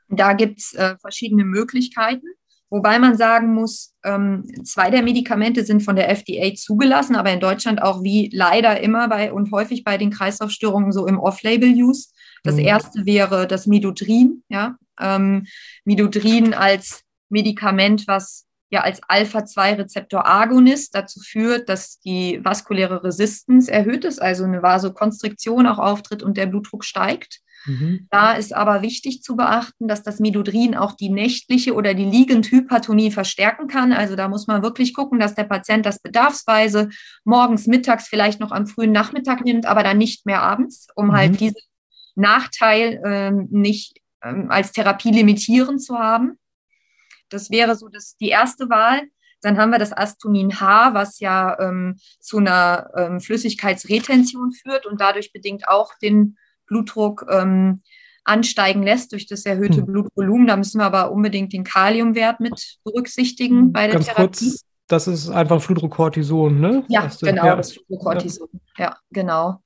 Da 0.08 0.32
gibt 0.32 0.60
es 0.60 0.74
äh, 0.74 0.96
verschiedene 0.98 1.44
Möglichkeiten. 1.44 2.26
Wobei 2.70 2.98
man 2.98 3.16
sagen 3.16 3.52
muss, 3.52 3.94
ähm, 4.04 4.44
zwei 4.64 4.90
der 4.90 5.02
Medikamente 5.02 5.64
sind 5.64 5.82
von 5.82 5.96
der 5.96 6.08
FDA 6.08 6.54
zugelassen, 6.54 7.16
aber 7.16 7.32
in 7.32 7.40
Deutschland 7.40 7.80
auch 7.80 8.02
wie 8.02 8.30
leider 8.32 8.80
immer 8.80 9.08
bei 9.08 9.32
und 9.32 9.50
häufig 9.52 9.82
bei 9.82 9.98
den 9.98 10.10
Kreislaufstörungen 10.10 10.92
so 10.92 11.06
im 11.06 11.18
Off-Label-Use. 11.18 12.08
Das 12.46 12.56
mhm. 12.56 12.62
erste 12.62 13.06
wäre 13.06 13.46
das 13.46 13.66
Midodrin, 13.66 14.42
ja. 14.48 14.76
Ähm, 14.98 15.46
Midodrin 15.84 16.54
als 16.54 17.02
Medikament, 17.28 18.06
was 18.06 18.46
ja 18.70 18.80
als 18.80 19.00
Alpha-2-Rezeptor-Agonist 19.06 20.94
dazu 20.94 21.20
führt, 21.20 21.68
dass 21.68 22.00
die 22.00 22.40
vaskuläre 22.42 23.04
Resistenz 23.04 23.68
erhöht 23.68 24.04
ist, 24.04 24.20
also 24.20 24.44
eine 24.44 24.62
Vasokonstriktion 24.62 25.66
auch 25.66 25.78
auftritt 25.78 26.22
und 26.22 26.36
der 26.36 26.46
Blutdruck 26.46 26.84
steigt. 26.84 27.40
Mhm. 27.66 28.06
Da 28.10 28.32
ist 28.32 28.54
aber 28.54 28.82
wichtig 28.82 29.22
zu 29.22 29.36
beachten, 29.36 29.88
dass 29.88 30.02
das 30.02 30.20
Midodrin 30.20 30.74
auch 30.74 30.92
die 30.92 31.08
nächtliche 31.08 31.74
oder 31.74 31.94
die 31.94 32.04
Liegendhypertonie 32.04 33.10
verstärken 33.10 33.66
kann. 33.66 33.92
Also 33.92 34.16
da 34.16 34.28
muss 34.28 34.46
man 34.46 34.62
wirklich 34.62 34.94
gucken, 34.94 35.18
dass 35.18 35.34
der 35.34 35.44
Patient 35.44 35.84
das 35.84 36.00
bedarfsweise 36.00 36.90
morgens, 37.24 37.66
mittags, 37.66 38.08
vielleicht 38.08 38.40
noch 38.40 38.52
am 38.52 38.66
frühen 38.66 38.92
Nachmittag 38.92 39.44
nimmt, 39.44 39.66
aber 39.66 39.82
dann 39.82 39.98
nicht 39.98 40.26
mehr 40.26 40.42
abends, 40.42 40.88
um 40.94 41.12
halt 41.12 41.32
mhm. 41.32 41.34
halt 41.34 41.40
diesen 41.40 41.60
Nachteil 42.16 43.00
ähm, 43.04 43.48
nicht 43.50 44.00
ähm, 44.22 44.50
als 44.50 44.72
Therapie 44.72 45.12
limitierend 45.12 45.82
zu 45.82 45.98
haben. 45.98 46.38
Das 47.28 47.50
wäre 47.50 47.76
so 47.76 47.88
das, 47.88 48.16
die 48.16 48.28
erste 48.28 48.68
Wahl. 48.68 49.02
Dann 49.42 49.58
haben 49.58 49.70
wir 49.70 49.78
das 49.78 49.92
Astonin 49.92 50.60
H, 50.60 50.94
was 50.94 51.20
ja 51.20 51.58
ähm, 51.60 51.98
zu 52.20 52.38
einer 52.38 52.90
ähm, 52.96 53.20
Flüssigkeitsretention 53.20 54.52
führt 54.52 54.86
und 54.86 55.00
dadurch 55.00 55.32
bedingt 55.32 55.68
auch 55.68 55.92
den 56.02 56.36
Blutdruck 56.66 57.26
ähm, 57.30 57.82
ansteigen 58.24 58.82
lässt 58.82 59.12
durch 59.12 59.26
das 59.26 59.46
erhöhte 59.46 59.78
hm. 59.78 59.86
Blutvolumen. 59.86 60.46
Da 60.46 60.56
müssen 60.56 60.80
wir 60.80 60.86
aber 60.86 61.12
unbedingt 61.12 61.52
den 61.52 61.64
Kaliumwert 61.64 62.40
mit 62.40 62.78
berücksichtigen 62.84 63.58
hm, 63.58 63.72
bei 63.72 63.86
der 63.86 63.94
Ganz 63.94 64.06
Therapie. 64.06 64.26
Kurz, 64.26 64.64
das 64.88 65.06
ist 65.06 65.30
einfach 65.30 65.60
Fludrocortison, 65.60 66.60
ne? 66.60 66.84
Ja, 66.88 67.10
genau, 67.20 67.44
ja. 67.44 67.56
das 67.56 67.72
Fludrocortison. 67.72 68.48
Ja, 68.78 68.84
ja 68.84 68.96
genau. 69.10 69.62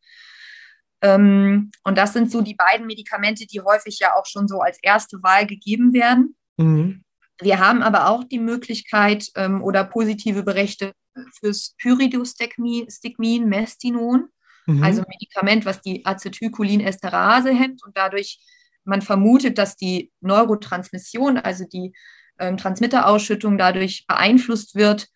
Ähm, 1.03 1.71
und 1.85 1.99
das 1.99 2.13
sind 2.13 2.31
so 2.31 2.43
die 2.43 2.55
beiden 2.55 2.87
Medikamente, 2.87 3.47
die 3.47 3.61
häufig 3.61 3.99
ja 4.01 4.15
auch 4.15 4.27
schon 4.27 4.49
so 4.49 4.61
als 4.61 4.79
erste 4.83 5.23
Wahl 5.23 5.47
gegeben 5.47 5.93
werden. 5.93 6.37
Mhm. 6.57 7.03
Wir 7.41 7.59
haben 7.59 7.83
aber 7.83 8.09
auch 8.09 8.25
die 8.25 8.39
Möglichkeit 8.39 9.29
ähm, 9.35 9.63
oder 9.63 9.85
positive 9.85 10.43
Berichte 10.43 10.93
fürs 11.39 11.75
Pyridostigmin, 11.79 13.49
Mestinon. 13.49 14.29
Mhm. 14.67 14.83
Also 14.83 15.03
ein 15.03 15.09
Medikament, 15.09 15.65
was 15.65 15.81
die 15.81 16.05
Acetylcholinesterase 16.05 17.51
hemmt 17.51 17.83
und 17.85 17.97
dadurch 17.97 18.39
man 18.85 19.03
vermutet, 19.03 19.59
dass 19.59 19.77
die 19.77 20.11
Neurotransmission, 20.21 21.39
also 21.39 21.65
die 21.65 21.93
ähm, 22.39 22.57
Transmitterausschüttung 22.57 23.59
dadurch 23.59 24.05
beeinflusst 24.07 24.75
wird 24.75 25.09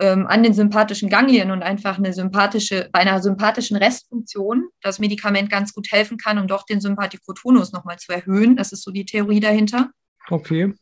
ähm, 0.00 0.26
an 0.26 0.42
den 0.42 0.52
sympathischen 0.52 1.08
Ganglien 1.08 1.50
und 1.50 1.62
einfach 1.62 1.98
eine 1.98 2.12
sympathische, 2.12 2.88
bei 2.92 3.00
einer 3.00 3.22
sympathischen 3.22 3.76
Restfunktion 3.76 4.68
das 4.82 4.98
Medikament 4.98 5.50
ganz 5.50 5.72
gut 5.72 5.90
helfen 5.90 6.18
kann, 6.18 6.38
um 6.38 6.46
doch 6.46 6.64
den 6.64 6.80
Sympathikotonus 6.80 7.72
nochmal 7.72 7.98
zu 7.98 8.12
erhöhen. 8.12 8.56
Das 8.56 8.72
ist 8.72 8.82
so 8.82 8.90
die 8.90 9.06
Theorie 9.06 9.40
dahinter. 9.40 9.90
Okay. 10.28 10.74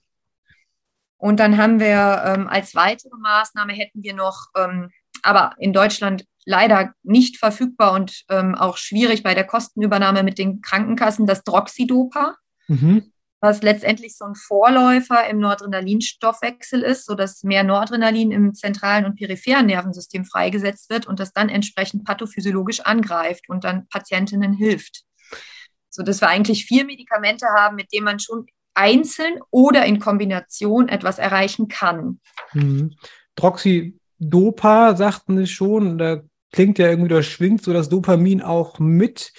Und 1.16 1.40
dann 1.40 1.56
haben 1.56 1.80
wir 1.80 2.22
ähm, 2.26 2.48
als 2.48 2.74
weitere 2.74 3.16
Maßnahme 3.18 3.72
hätten 3.72 4.02
wir 4.02 4.14
noch, 4.14 4.48
ähm, 4.56 4.90
aber 5.22 5.54
in 5.58 5.72
Deutschland 5.72 6.24
leider 6.44 6.92
nicht 7.02 7.38
verfügbar 7.38 7.92
und 7.92 8.24
ähm, 8.28 8.54
auch 8.54 8.76
schwierig 8.76 9.22
bei 9.22 9.34
der 9.34 9.44
Kostenübernahme 9.44 10.22
mit 10.22 10.38
den 10.38 10.60
Krankenkassen, 10.60 11.26
das 11.26 11.42
Droxidopa, 11.44 12.36
mhm. 12.68 13.12
Was 13.44 13.62
letztendlich 13.62 14.16
so 14.16 14.24
ein 14.24 14.34
Vorläufer 14.34 15.28
im 15.28 15.38
Noradrenalinstoffwechsel 15.38 16.80
ist, 16.80 17.04
sodass 17.04 17.42
mehr 17.42 17.62
Noradrenalin 17.62 18.32
im 18.32 18.54
zentralen 18.54 19.04
und 19.04 19.16
peripheren 19.16 19.66
Nervensystem 19.66 20.24
freigesetzt 20.24 20.88
wird 20.88 21.06
und 21.06 21.20
das 21.20 21.32
dann 21.34 21.50
entsprechend 21.50 22.04
pathophysiologisch 22.04 22.80
angreift 22.80 23.48
und 23.48 23.64
dann 23.64 23.86
Patientinnen 23.88 24.54
hilft. 24.54 25.02
So 25.90 26.02
dass 26.02 26.22
wir 26.22 26.28
eigentlich 26.28 26.64
vier 26.64 26.86
Medikamente 26.86 27.46
haben, 27.54 27.76
mit 27.76 27.92
denen 27.92 28.06
man 28.06 28.18
schon 28.18 28.46
einzeln 28.72 29.38
oder 29.50 29.84
in 29.84 30.00
Kombination 30.00 30.88
etwas 30.88 31.18
erreichen 31.18 31.68
kann. 31.68 32.20
Mhm. 32.54 32.94
Droxidopa 33.36 34.96
sagten 34.96 35.36
Sie 35.36 35.46
schon, 35.46 35.98
da 35.98 36.22
klingt 36.50 36.78
ja 36.78 36.88
irgendwie, 36.88 37.10
da 37.10 37.22
schwingt 37.22 37.62
so 37.62 37.72
das 37.72 37.90
Dopamin 37.90 38.40
auch 38.40 38.78
mit. 38.78 39.32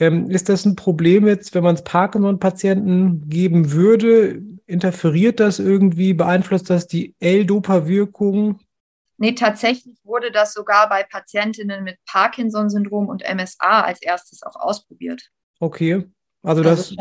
Ähm, 0.00 0.30
ist 0.30 0.48
das 0.48 0.64
ein 0.64 0.76
Problem 0.76 1.26
jetzt, 1.26 1.54
wenn 1.54 1.62
man 1.62 1.74
es 1.74 1.84
Parkinson-Patienten 1.84 3.28
geben 3.28 3.72
würde? 3.72 4.42
Interferiert 4.66 5.40
das 5.40 5.58
irgendwie? 5.58 6.14
Beeinflusst 6.14 6.70
das 6.70 6.86
die 6.86 7.14
L-Dopa-Wirkung? 7.20 8.60
Nee, 9.18 9.32
tatsächlich 9.32 9.98
wurde 10.02 10.32
das 10.32 10.54
sogar 10.54 10.88
bei 10.88 11.02
Patientinnen 11.02 11.84
mit 11.84 11.98
Parkinson-Syndrom 12.06 13.08
und 13.08 13.22
MSA 13.22 13.82
als 13.82 14.00
erstes 14.00 14.42
auch 14.42 14.56
ausprobiert. 14.56 15.30
Okay, 15.58 16.06
also, 16.42 16.62
also 16.62 16.62
das, 16.62 16.96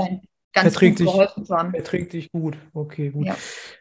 ganz 0.52 0.74
verträgt 0.74 0.98
gut 0.98 1.08
geholfen 1.08 1.48
haben. 1.50 1.72
Verträgt 1.72 2.12
sich 2.12 2.30
gut. 2.32 2.58
Okay, 2.74 3.12
gut. 3.12 3.26
Ja. 3.26 3.38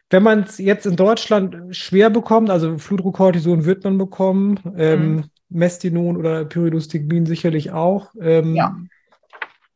Wenn 0.09 0.23
man 0.23 0.43
es 0.43 0.57
jetzt 0.57 0.85
in 0.85 0.95
Deutschland 0.95 1.75
schwer 1.75 2.09
bekommt, 2.09 2.49
also 2.49 2.77
Fludrocortison 2.77 3.65
wird 3.65 3.83
man 3.83 3.97
bekommen, 3.97 4.59
ähm, 4.77 5.15
mhm. 5.15 5.23
Mestinon 5.49 6.15
oder 6.15 6.45
Pyridostigmin 6.45 7.25
sicherlich 7.25 7.71
auch. 7.71 8.13
Ähm, 8.21 8.55
ja. 8.55 8.77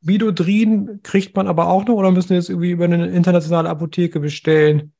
Midodrin 0.03 0.99
kriegt 1.03 1.35
man 1.35 1.47
aber 1.47 1.67
auch 1.67 1.85
noch 1.85 1.95
oder 1.95 2.11
müssen 2.11 2.29
wir 2.29 2.37
jetzt 2.37 2.49
irgendwie 2.49 2.71
über 2.71 2.85
eine 2.85 3.07
internationale 3.07 3.69
Apotheke 3.69 4.19
bestellen? 4.19 4.93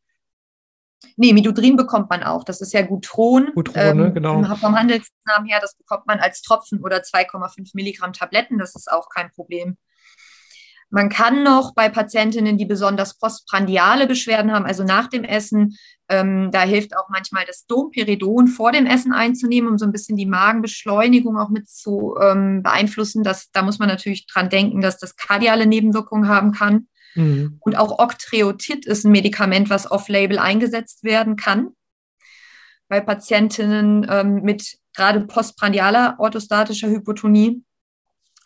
Nee, 1.18 1.34
Midodrin 1.34 1.76
bekommt 1.76 2.10
man 2.10 2.24
auch. 2.24 2.44
Das 2.44 2.62
ist 2.62 2.74
ja 2.74 2.82
Gutron. 2.82 3.52
Gutron, 3.54 3.84
ne? 3.84 3.90
ähm, 3.90 3.98
ne? 3.98 4.14
genau. 4.14 4.56
Vom 4.56 4.76
Handelsnamen 4.76 5.48
her, 5.48 5.60
das 5.62 5.76
bekommt 5.76 6.08
man 6.08 6.20
als 6.20 6.42
Tropfen 6.42 6.82
oder 6.82 6.98
2,5 6.98 7.72
Milligramm 7.74 8.14
Tabletten. 8.14 8.58
Das 8.58 8.76
ist 8.76 8.92
auch 8.92 9.10
kein 9.10 9.32
Problem. 9.32 9.78
Man 10.94 11.10
kann 11.10 11.42
noch 11.42 11.74
bei 11.74 11.90
Patientinnen, 11.90 12.56
die 12.56 12.68
besonders 12.68 13.18
postprandiale 13.18 14.06
Beschwerden 14.06 14.52
haben, 14.52 14.68
also 14.68 14.84
nach 14.84 15.08
dem 15.08 15.24
Essen, 15.24 15.76
ähm, 16.08 16.52
da 16.52 16.62
hilft 16.62 16.96
auch 16.96 17.10
manchmal 17.10 17.46
das 17.48 17.66
Domperidon 17.66 18.46
vor 18.48 18.72
dem 18.72 18.86
Essen 18.86 19.12
einzunehmen, 19.12 19.72
um 19.72 19.80
so 19.80 19.86
ein 19.86 19.92
bisschen 19.92 20.18
die 20.18 20.28
Magenbeschleunigung 20.28 21.36
auch 21.36 21.50
mit 21.50 21.68
zu 21.68 22.16
ähm, 22.22 22.62
beeinflussen. 22.62 23.24
Das, 23.24 23.50
da 23.52 23.64
muss 23.64 23.80
man 23.80 23.88
natürlich 23.90 24.28
dran 24.28 24.50
denken, 24.50 24.82
dass 24.82 25.00
das 25.00 25.16
kardiale 25.16 25.66
Nebenwirkungen 25.66 26.28
haben 26.28 26.52
kann. 26.52 26.88
Mhm. 27.16 27.58
Und 27.62 27.76
auch 27.76 27.98
Octreotid 27.98 28.86
ist 28.86 29.04
ein 29.04 29.12
Medikament, 29.12 29.72
was 29.72 29.90
off-label 29.90 30.38
eingesetzt 30.38 31.04
werden 31.04 31.38
kann. 31.38 31.70
Bei 32.88 33.02
Patientinnen 33.02 34.06
ähm, 34.08 34.44
mit 34.44 34.78
gerade 34.96 35.22
postprandialer 35.22 36.18
orthostatischer 36.20 36.90
Hypotonie. 36.90 37.64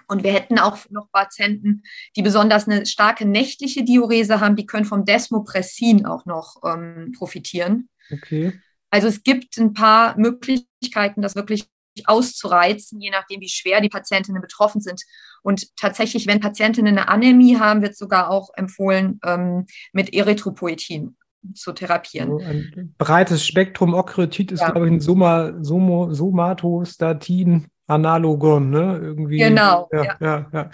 Und 0.08 0.24
wir 0.24 0.32
hätten 0.34 0.58
auch 0.60 0.78
noch 0.90 1.12
Patienten, 1.12 1.84
die 2.16 2.22
besonders 2.22 2.68
eine 2.68 2.86
starke 2.86 3.26
nächtliche 3.26 3.84
Diurese 3.84 4.40
haben, 4.40 4.56
die 4.56 4.66
können 4.66 4.86
vom 4.86 5.06
Desmopressin 5.06 6.06
auch 6.06 6.26
noch 6.26 6.56
ähm, 6.66 7.14
profitieren. 7.18 7.90
Okay. 8.12 8.60
Also 8.90 9.08
es 9.08 9.24
gibt 9.24 9.58
ein 9.58 9.74
paar 9.74 10.18
Möglichkeiten, 10.18 11.22
das 11.22 11.36
wirklich 11.36 11.68
auszureizen, 12.06 13.02
je 13.02 13.10
nachdem, 13.10 13.42
wie 13.42 13.50
schwer 13.50 13.82
die 13.82 13.90
Patientinnen 13.90 14.42
betroffen 14.42 14.82
sind. 14.82 15.02
Und 15.42 15.76
tatsächlich, 15.76 16.28
wenn 16.28 16.40
Patientinnen 16.40 16.98
eine 16.98 17.10
Anämie 17.10 17.58
haben, 17.58 17.82
wird 17.82 17.98
sogar 17.98 18.30
auch 18.30 18.50
empfohlen, 18.56 19.20
ähm, 19.26 19.66
mit 19.94 20.14
Erythropoetin 20.14 21.18
zu 21.54 21.74
therapieren. 21.74 22.34
Also 22.34 22.46
ein 22.46 22.96
breites 22.98 23.46
Spektrum. 23.46 23.94
Okretit 23.94 24.52
ist, 24.52 24.62
ja. 24.62 24.72
glaube 24.72 24.88
ich, 24.88 24.94
ein 24.94 25.00
Soma, 25.00 25.54
Somo, 25.62 26.14
Somatostatin 26.14 27.68
Analogon, 27.88 28.70
ne? 28.70 29.00
Irgendwie. 29.02 29.38
Genau. 29.38 29.90
Ja, 29.92 30.04
ja, 30.04 30.18
ja. 30.20 30.50
ja. 30.54 30.70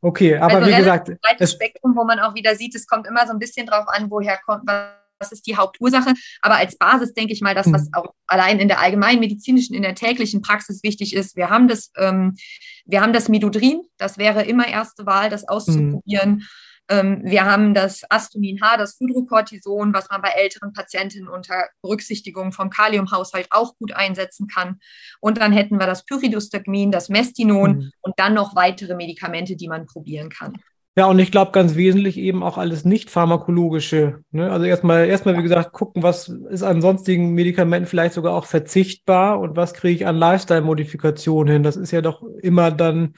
Okay, 0.00 0.36
aber 0.36 0.56
also 0.56 0.70
wie 0.70 0.76
gesagt. 0.76 1.10
Breites 1.22 1.52
Spektrum, 1.52 1.96
wo 1.96 2.04
man 2.04 2.20
auch 2.20 2.34
wieder 2.34 2.54
sieht, 2.54 2.74
es 2.74 2.86
kommt 2.86 3.06
immer 3.06 3.26
so 3.26 3.32
ein 3.32 3.38
bisschen 3.38 3.66
drauf 3.66 3.86
an, 3.88 4.10
woher 4.10 4.38
kommt, 4.44 4.66
was 4.66 5.32
ist 5.32 5.46
die 5.46 5.56
Hauptursache. 5.56 6.12
Aber 6.42 6.56
als 6.56 6.76
Basis 6.76 7.14
denke 7.14 7.32
ich 7.32 7.40
mal, 7.40 7.54
das, 7.54 7.72
was 7.72 7.84
mhm. 7.86 7.94
auch 7.94 8.14
allein 8.26 8.60
in 8.60 8.68
der 8.68 8.80
allgemeinen 8.80 9.20
medizinischen, 9.20 9.74
in 9.74 9.82
der 9.82 9.94
täglichen 9.94 10.42
Praxis 10.42 10.82
wichtig 10.82 11.14
ist, 11.14 11.36
wir 11.36 11.48
haben 11.48 11.68
das, 11.68 11.90
ähm, 11.96 12.36
wir 12.84 13.00
haben 13.00 13.14
das 13.14 13.28
Midodrin, 13.30 13.80
das 13.96 14.18
wäre 14.18 14.44
immer 14.44 14.68
erste 14.68 15.06
Wahl, 15.06 15.30
das 15.30 15.48
auszuprobieren. 15.48 16.30
Mhm. 16.30 16.42
Ähm, 16.88 17.22
wir 17.24 17.44
haben 17.44 17.72
das 17.72 18.02
Astomin 18.10 18.60
H, 18.60 18.76
das 18.76 18.98
Hydrocortison, 19.00 19.94
was 19.94 20.10
man 20.10 20.20
bei 20.20 20.30
älteren 20.30 20.72
Patientinnen 20.72 21.28
unter 21.28 21.68
Berücksichtigung 21.82 22.52
vom 22.52 22.70
Kaliumhaushalt 22.70 23.48
auch 23.50 23.76
gut 23.76 23.92
einsetzen 23.92 24.46
kann. 24.48 24.78
Und 25.20 25.38
dann 25.38 25.52
hätten 25.52 25.78
wir 25.78 25.86
das 25.86 26.04
Pyridostigmin, 26.04 26.90
das 26.90 27.08
Mestinon 27.08 27.76
mhm. 27.76 27.90
und 28.02 28.14
dann 28.18 28.34
noch 28.34 28.54
weitere 28.54 28.94
Medikamente, 28.94 29.56
die 29.56 29.68
man 29.68 29.86
probieren 29.86 30.28
kann. 30.28 30.54
Ja, 30.96 31.06
und 31.06 31.18
ich 31.18 31.32
glaube 31.32 31.50
ganz 31.50 31.74
wesentlich 31.74 32.16
eben 32.18 32.44
auch 32.44 32.56
alles 32.56 32.84
nicht 32.84 33.10
pharmakologische. 33.10 34.20
Ne? 34.30 34.52
Also 34.52 34.64
erstmal, 34.64 35.06
erstmal, 35.06 35.36
wie 35.36 35.42
gesagt, 35.42 35.72
gucken, 35.72 36.04
was 36.04 36.28
ist 36.28 36.62
an 36.62 36.80
sonstigen 36.80 37.32
Medikamenten 37.34 37.88
vielleicht 37.88 38.14
sogar 38.14 38.32
auch 38.34 38.44
verzichtbar 38.44 39.40
und 39.40 39.56
was 39.56 39.74
kriege 39.74 39.94
ich 39.94 40.06
an 40.06 40.16
Lifestyle-Modifikationen 40.16 41.52
hin. 41.52 41.62
Das 41.64 41.74
ist 41.74 41.90
ja 41.90 42.00
doch 42.00 42.22
immer 42.42 42.70
dann 42.70 43.14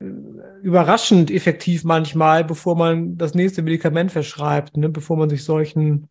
überraschend 0.00 1.30
effektiv 1.30 1.84
manchmal, 1.84 2.44
bevor 2.44 2.76
man 2.76 3.16
das 3.16 3.34
nächste 3.34 3.62
Medikament 3.62 4.12
verschreibt, 4.12 4.76
ne? 4.76 4.88
bevor 4.88 5.16
man 5.16 5.28
sich 5.28 5.44
solchen 5.44 6.08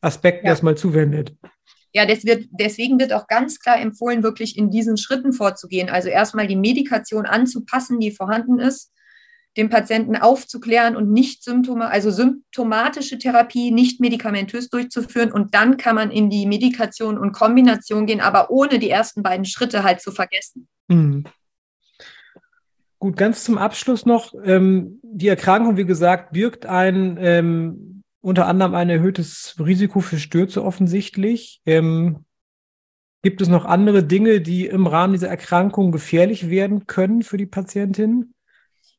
Aspekten 0.00 0.46
ja. 0.46 0.52
erstmal 0.52 0.76
zuwendet. 0.76 1.36
Ja, 1.92 2.06
wird, 2.06 2.48
deswegen 2.52 2.98
wird 3.00 3.12
auch 3.12 3.26
ganz 3.26 3.58
klar 3.58 3.80
empfohlen, 3.80 4.22
wirklich 4.22 4.56
in 4.56 4.70
diesen 4.70 4.96
Schritten 4.96 5.32
vorzugehen. 5.32 5.88
Also 5.88 6.08
erstmal 6.08 6.46
die 6.46 6.56
Medikation 6.56 7.26
anzupassen, 7.26 7.98
die 7.98 8.12
vorhanden 8.12 8.60
ist, 8.60 8.92
den 9.56 9.68
Patienten 9.68 10.14
aufzuklären 10.16 10.94
und 10.94 11.10
nicht 11.10 11.42
Symptome, 11.42 11.90
also 11.90 12.12
symptomatische 12.12 13.18
Therapie 13.18 13.72
nicht 13.72 14.00
medikamentös 14.00 14.68
durchzuführen. 14.68 15.32
Und 15.32 15.54
dann 15.54 15.76
kann 15.76 15.96
man 15.96 16.12
in 16.12 16.30
die 16.30 16.46
Medikation 16.46 17.18
und 17.18 17.32
Kombination 17.32 18.06
gehen, 18.06 18.20
aber 18.20 18.50
ohne 18.50 18.78
die 18.78 18.90
ersten 18.90 19.24
beiden 19.24 19.44
Schritte 19.44 19.82
halt 19.82 20.00
zu 20.00 20.12
vergessen. 20.12 20.68
Mhm. 20.86 21.24
Gut, 23.00 23.16
ganz 23.16 23.44
zum 23.44 23.58
Abschluss 23.58 24.04
noch. 24.04 24.34
Ähm, 24.44 25.00
die 25.02 25.28
Erkrankung, 25.28 25.78
wie 25.78 25.86
gesagt, 25.86 26.32
birgt 26.32 26.66
ein 26.66 27.16
ähm, 27.18 28.02
unter 28.20 28.46
anderem 28.46 28.74
ein 28.74 28.90
erhöhtes 28.90 29.56
Risiko 29.58 30.00
für 30.00 30.18
Stürze 30.18 30.62
offensichtlich. 30.62 31.62
Ähm, 31.64 32.26
gibt 33.22 33.40
es 33.40 33.48
noch 33.48 33.64
andere 33.64 34.04
Dinge, 34.04 34.42
die 34.42 34.66
im 34.66 34.86
Rahmen 34.86 35.14
dieser 35.14 35.28
Erkrankung 35.28 35.92
gefährlich 35.92 36.50
werden 36.50 36.86
können 36.86 37.22
für 37.22 37.38
die 37.38 37.46
Patientin? 37.46 38.34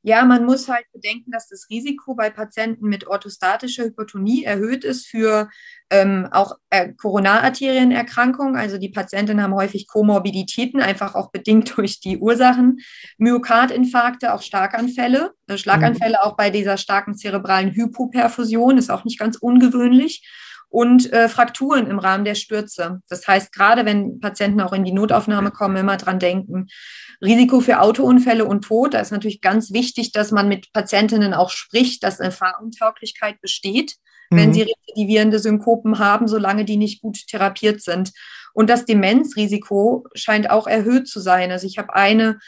Ja, 0.01 0.25
man 0.25 0.45
muss 0.45 0.67
halt 0.67 0.85
bedenken, 0.91 1.29
dass 1.29 1.47
das 1.47 1.67
Risiko 1.69 2.15
bei 2.15 2.31
Patienten 2.31 2.87
mit 2.87 3.05
orthostatischer 3.05 3.83
Hypertonie 3.83 4.43
erhöht 4.43 4.83
ist 4.83 5.05
für 5.05 5.47
ähm, 5.91 6.27
auch 6.31 6.55
äh, 6.69 6.93
Koronararterienerkrankungen. 6.93 8.55
Also 8.55 8.77
die 8.77 8.89
Patientinnen 8.89 9.43
haben 9.43 9.53
häufig 9.53 9.87
Komorbiditäten, 9.87 10.81
einfach 10.81 11.13
auch 11.15 11.31
bedingt 11.31 11.71
durch 11.77 11.99
die 11.99 12.17
Ursachen. 12.17 12.79
Myokardinfarkte, 13.17 14.33
auch 14.33 14.41
Starkanfälle. 14.41 15.33
Äh, 15.47 15.57
Schlaganfälle 15.57 16.17
mhm. 16.21 16.27
auch 16.27 16.35
bei 16.37 16.49
dieser 16.49 16.77
starken 16.77 17.15
zerebralen 17.15 17.71
Hypoperfusion 17.71 18.77
ist 18.77 18.89
auch 18.89 19.03
nicht 19.03 19.19
ganz 19.19 19.35
ungewöhnlich 19.35 20.23
und 20.71 21.11
äh, 21.11 21.27
Frakturen 21.27 21.87
im 21.87 21.99
Rahmen 21.99 22.23
der 22.23 22.35
Stürze. 22.35 23.01
Das 23.09 23.27
heißt, 23.27 23.51
gerade 23.51 23.85
wenn 23.85 24.21
Patienten 24.21 24.61
auch 24.61 24.71
in 24.71 24.85
die 24.85 24.93
Notaufnahme 24.93 25.51
kommen, 25.51 25.75
immer 25.75 25.97
dran 25.97 26.17
denken. 26.17 26.67
Risiko 27.21 27.59
für 27.59 27.81
Autounfälle 27.81 28.45
und 28.45 28.63
Tod, 28.63 28.93
da 28.93 28.99
ist 28.99 29.11
natürlich 29.11 29.41
ganz 29.41 29.73
wichtig, 29.73 30.13
dass 30.13 30.31
man 30.31 30.47
mit 30.47 30.71
Patientinnen 30.71 31.33
auch 31.33 31.49
spricht, 31.49 32.03
dass 32.03 32.21
eine 32.21 32.31
Fahruntauglichkeit 32.31 33.41
besteht, 33.41 33.95
mhm. 34.29 34.37
wenn 34.37 34.53
sie 34.53 34.61
rezidivierende 34.61 35.39
Synkopen 35.39 35.99
haben, 35.99 36.29
solange 36.29 36.63
die 36.63 36.77
nicht 36.77 37.01
gut 37.01 37.27
therapiert 37.27 37.81
sind. 37.81 38.13
Und 38.53 38.69
das 38.69 38.85
Demenzrisiko 38.85 40.07
scheint 40.13 40.49
auch 40.49 40.67
erhöht 40.67 41.09
zu 41.09 41.19
sein. 41.19 41.51
Also 41.51 41.67
ich 41.67 41.77
habe 41.77 41.93
eine 41.93 42.39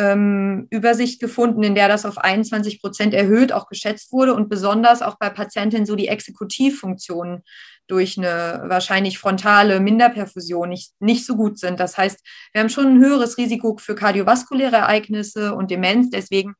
ähm, 0.00 0.66
Übersicht 0.70 1.20
gefunden, 1.20 1.62
in 1.62 1.74
der 1.74 1.88
das 1.88 2.06
auf 2.06 2.16
21 2.16 2.80
Prozent 2.80 3.12
erhöht, 3.12 3.52
auch 3.52 3.68
geschätzt 3.68 4.12
wurde 4.12 4.34
und 4.34 4.48
besonders 4.48 5.02
auch 5.02 5.18
bei 5.18 5.28
Patientinnen 5.28 5.84
so 5.84 5.94
die 5.94 6.08
Exekutivfunktionen 6.08 7.42
durch 7.86 8.16
eine 8.16 8.62
wahrscheinlich 8.66 9.18
frontale 9.18 9.80
Minderperfusion 9.80 10.70
nicht, 10.70 10.92
nicht 11.00 11.26
so 11.26 11.36
gut 11.36 11.58
sind. 11.58 11.78
Das 11.80 11.98
heißt, 11.98 12.20
wir 12.52 12.62
haben 12.62 12.70
schon 12.70 12.86
ein 12.86 13.04
höheres 13.04 13.36
Risiko 13.36 13.76
für 13.78 13.94
kardiovaskuläre 13.94 14.76
Ereignisse 14.76 15.54
und 15.54 15.70
Demenz. 15.70 16.08
Deswegen 16.10 16.54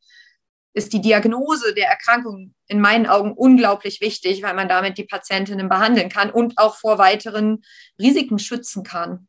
ist 0.75 0.93
die 0.93 1.01
Diagnose 1.01 1.73
der 1.75 1.89
Erkrankung 1.89 2.55
in 2.67 2.81
meinen 2.81 3.07
Augen 3.07 3.33
unglaublich 3.33 4.01
wichtig, 4.01 4.43
weil 4.43 4.55
man 4.55 4.69
damit 4.69 4.99
die 4.99 5.05
Patientinnen 5.05 5.69
behandeln 5.69 6.11
kann 6.11 6.31
und 6.31 6.59
auch 6.59 6.77
vor 6.77 6.99
weiteren 6.99 7.63
Risiken 7.99 8.39
schützen 8.39 8.83
kann. 8.83 9.29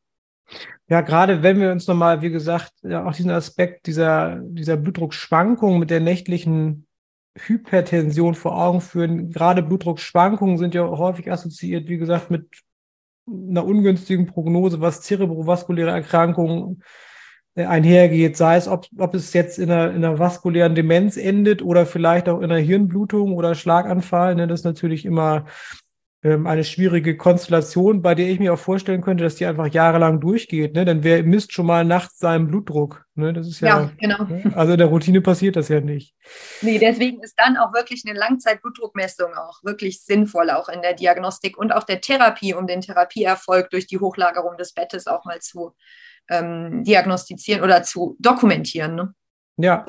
Ja, 0.87 1.01
gerade 1.01 1.43
wenn 1.43 1.59
wir 1.59 1.71
uns 1.71 1.87
nochmal, 1.87 2.21
wie 2.21 2.31
gesagt, 2.31 2.73
ja, 2.83 3.05
auch 3.05 3.13
diesen 3.13 3.31
Aspekt 3.31 3.87
dieser, 3.87 4.39
dieser 4.43 4.77
Blutdruckschwankung 4.77 5.79
mit 5.79 5.89
der 5.89 6.01
nächtlichen 6.01 6.85
Hypertension 7.37 8.35
vor 8.35 8.57
Augen 8.57 8.81
führen. 8.81 9.31
Gerade 9.31 9.63
Blutdruckschwankungen 9.63 10.57
sind 10.57 10.75
ja 10.75 10.83
häufig 10.83 11.31
assoziiert, 11.31 11.87
wie 11.87 11.97
gesagt, 11.97 12.29
mit 12.29 12.47
einer 13.27 13.65
ungünstigen 13.65 14.25
Prognose, 14.25 14.81
was 14.81 15.01
zerebrovaskuläre 15.01 15.91
Erkrankungen 15.91 16.83
äh, 17.56 17.65
einhergeht, 17.65 18.35
sei 18.35 18.58
es, 18.58 18.67
ob, 18.67 18.87
ob 18.97 19.13
es 19.13 19.33
jetzt 19.33 19.60
in 19.60 19.71
einer, 19.71 19.91
in 19.91 20.04
einer 20.04 20.19
vaskulären 20.19 20.75
Demenz 20.75 21.17
endet 21.17 21.62
oder 21.62 21.85
vielleicht 21.85 22.27
auch 22.27 22.39
in 22.39 22.52
einer 22.52 22.60
Hirnblutung 22.60 23.35
oder 23.35 23.56
Schlaganfall. 23.56 24.35
Ne, 24.35 24.47
das 24.47 24.62
ist 24.62 24.65
natürlich 24.65 25.06
immer 25.06 25.45
eine 26.24 26.63
schwierige 26.63 27.17
Konstellation, 27.17 28.04
bei 28.04 28.13
der 28.13 28.30
ich 28.30 28.38
mir 28.38 28.54
auch 28.54 28.60
vorstellen 28.60 29.02
könnte, 29.02 29.24
dass 29.24 29.36
die 29.36 29.48
einfach 29.48 29.67
jahrelang 29.67 30.19
durchgeht. 30.19 30.76
Ne? 30.76 30.86
Dann 30.86 31.04
wer 31.04 31.24
misst 31.24 31.52
schon 31.52 31.65
mal 31.65 31.84
nachts 31.84 32.19
seinen 32.19 32.48
Blutdruck. 32.48 33.06
Ne? 33.15 33.34
Das 33.34 33.48
ist 33.48 33.60
ja, 33.60 33.67
ja 33.67 33.92
genau. 34.00 34.24
Ne? 34.26 34.52
Also 34.56 34.74
in 34.74 34.78
der 34.78 34.88
Routine 34.88 35.22
passiert 35.22 35.56
das 35.56 35.69
ja 35.69 35.82
nicht. 35.82 36.13
Nee, 36.62 36.78
deswegen 36.78 37.24
ist 37.24 37.34
dann 37.38 37.58
auch 37.58 37.74
wirklich 37.74 38.04
eine 38.06 38.17
Langzeitblutdruckmessung 38.17 39.34
auch 39.34 39.63
wirklich 39.63 40.04
sinnvoll, 40.04 40.52
auch 40.52 40.69
in 40.69 40.84
der 40.84 40.94
Diagnostik 40.94 41.58
und 41.58 41.72
auch 41.72 41.84
der 41.84 42.02
Therapie, 42.02 42.54
um 42.54 42.67
den 42.67 42.82
Therapieerfolg 42.82 43.72
durch 43.72 43.88
die 43.88 43.98
Hochlagerung 43.98 44.58
des 44.58 44.74
Bettes 44.74 45.08
auch 45.08 45.26
mal 45.26 45.40
zu 45.40 45.74
ähm, 46.30 46.84
diagnostizieren 46.84 47.63
oder 47.63 47.82
zu 47.82 48.15
dokumentieren. 48.19 48.94
Ne? 48.94 49.13
Ja, 49.58 49.88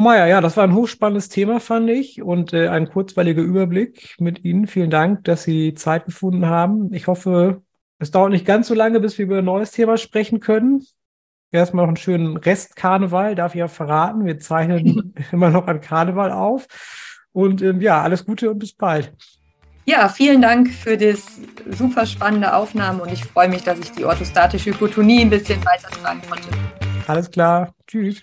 Meier, 0.00 0.26
ja, 0.26 0.40
das 0.40 0.56
war 0.56 0.64
ein 0.64 0.74
hochspannendes 0.74 1.28
Thema, 1.28 1.60
fand 1.60 1.90
ich, 1.90 2.22
und 2.22 2.54
äh, 2.54 2.68
ein 2.68 2.88
kurzweiliger 2.88 3.42
Überblick 3.42 4.16
mit 4.18 4.44
Ihnen. 4.44 4.66
Vielen 4.66 4.90
Dank, 4.90 5.24
dass 5.24 5.42
Sie 5.42 5.74
Zeit 5.74 6.06
gefunden 6.06 6.46
haben. 6.46 6.94
Ich 6.94 7.08
hoffe, 7.08 7.62
es 7.98 8.10
dauert 8.10 8.30
nicht 8.30 8.46
ganz 8.46 8.68
so 8.68 8.74
lange, 8.74 9.00
bis 9.00 9.18
wir 9.18 9.26
über 9.26 9.38
ein 9.38 9.44
neues 9.44 9.70
Thema 9.70 9.98
sprechen 9.98 10.40
können. 10.40 10.86
Erstmal 11.50 11.84
noch 11.84 11.90
einen 11.90 11.98
schönen 11.98 12.38
Restkarneval, 12.38 13.34
darf 13.34 13.54
ich 13.54 13.58
ja 13.58 13.68
verraten. 13.68 14.24
Wir 14.24 14.38
zeichnen 14.38 15.14
immer 15.32 15.50
noch 15.50 15.66
an 15.66 15.82
Karneval 15.82 16.32
auf. 16.32 16.66
Und 17.32 17.60
ähm, 17.60 17.82
ja, 17.82 18.00
alles 18.02 18.24
Gute 18.24 18.50
und 18.50 18.58
bis 18.58 18.72
bald. 18.72 19.12
Ja, 19.84 20.08
vielen 20.08 20.40
Dank 20.40 20.70
für 20.70 20.96
das 20.96 21.40
super 21.70 22.06
spannende 22.06 22.54
Aufnahme 22.54 23.02
und 23.02 23.12
ich 23.12 23.24
freue 23.24 23.48
mich, 23.48 23.64
dass 23.64 23.80
ich 23.80 23.90
die 23.92 24.04
orthostatische 24.04 24.70
Hypotonie 24.70 25.22
ein 25.22 25.30
bisschen 25.30 25.62
weitertragen 25.64 26.22
konnte. 26.28 26.48
Alles 27.08 27.30
klar. 27.30 27.74
Tschüss. 27.86 28.22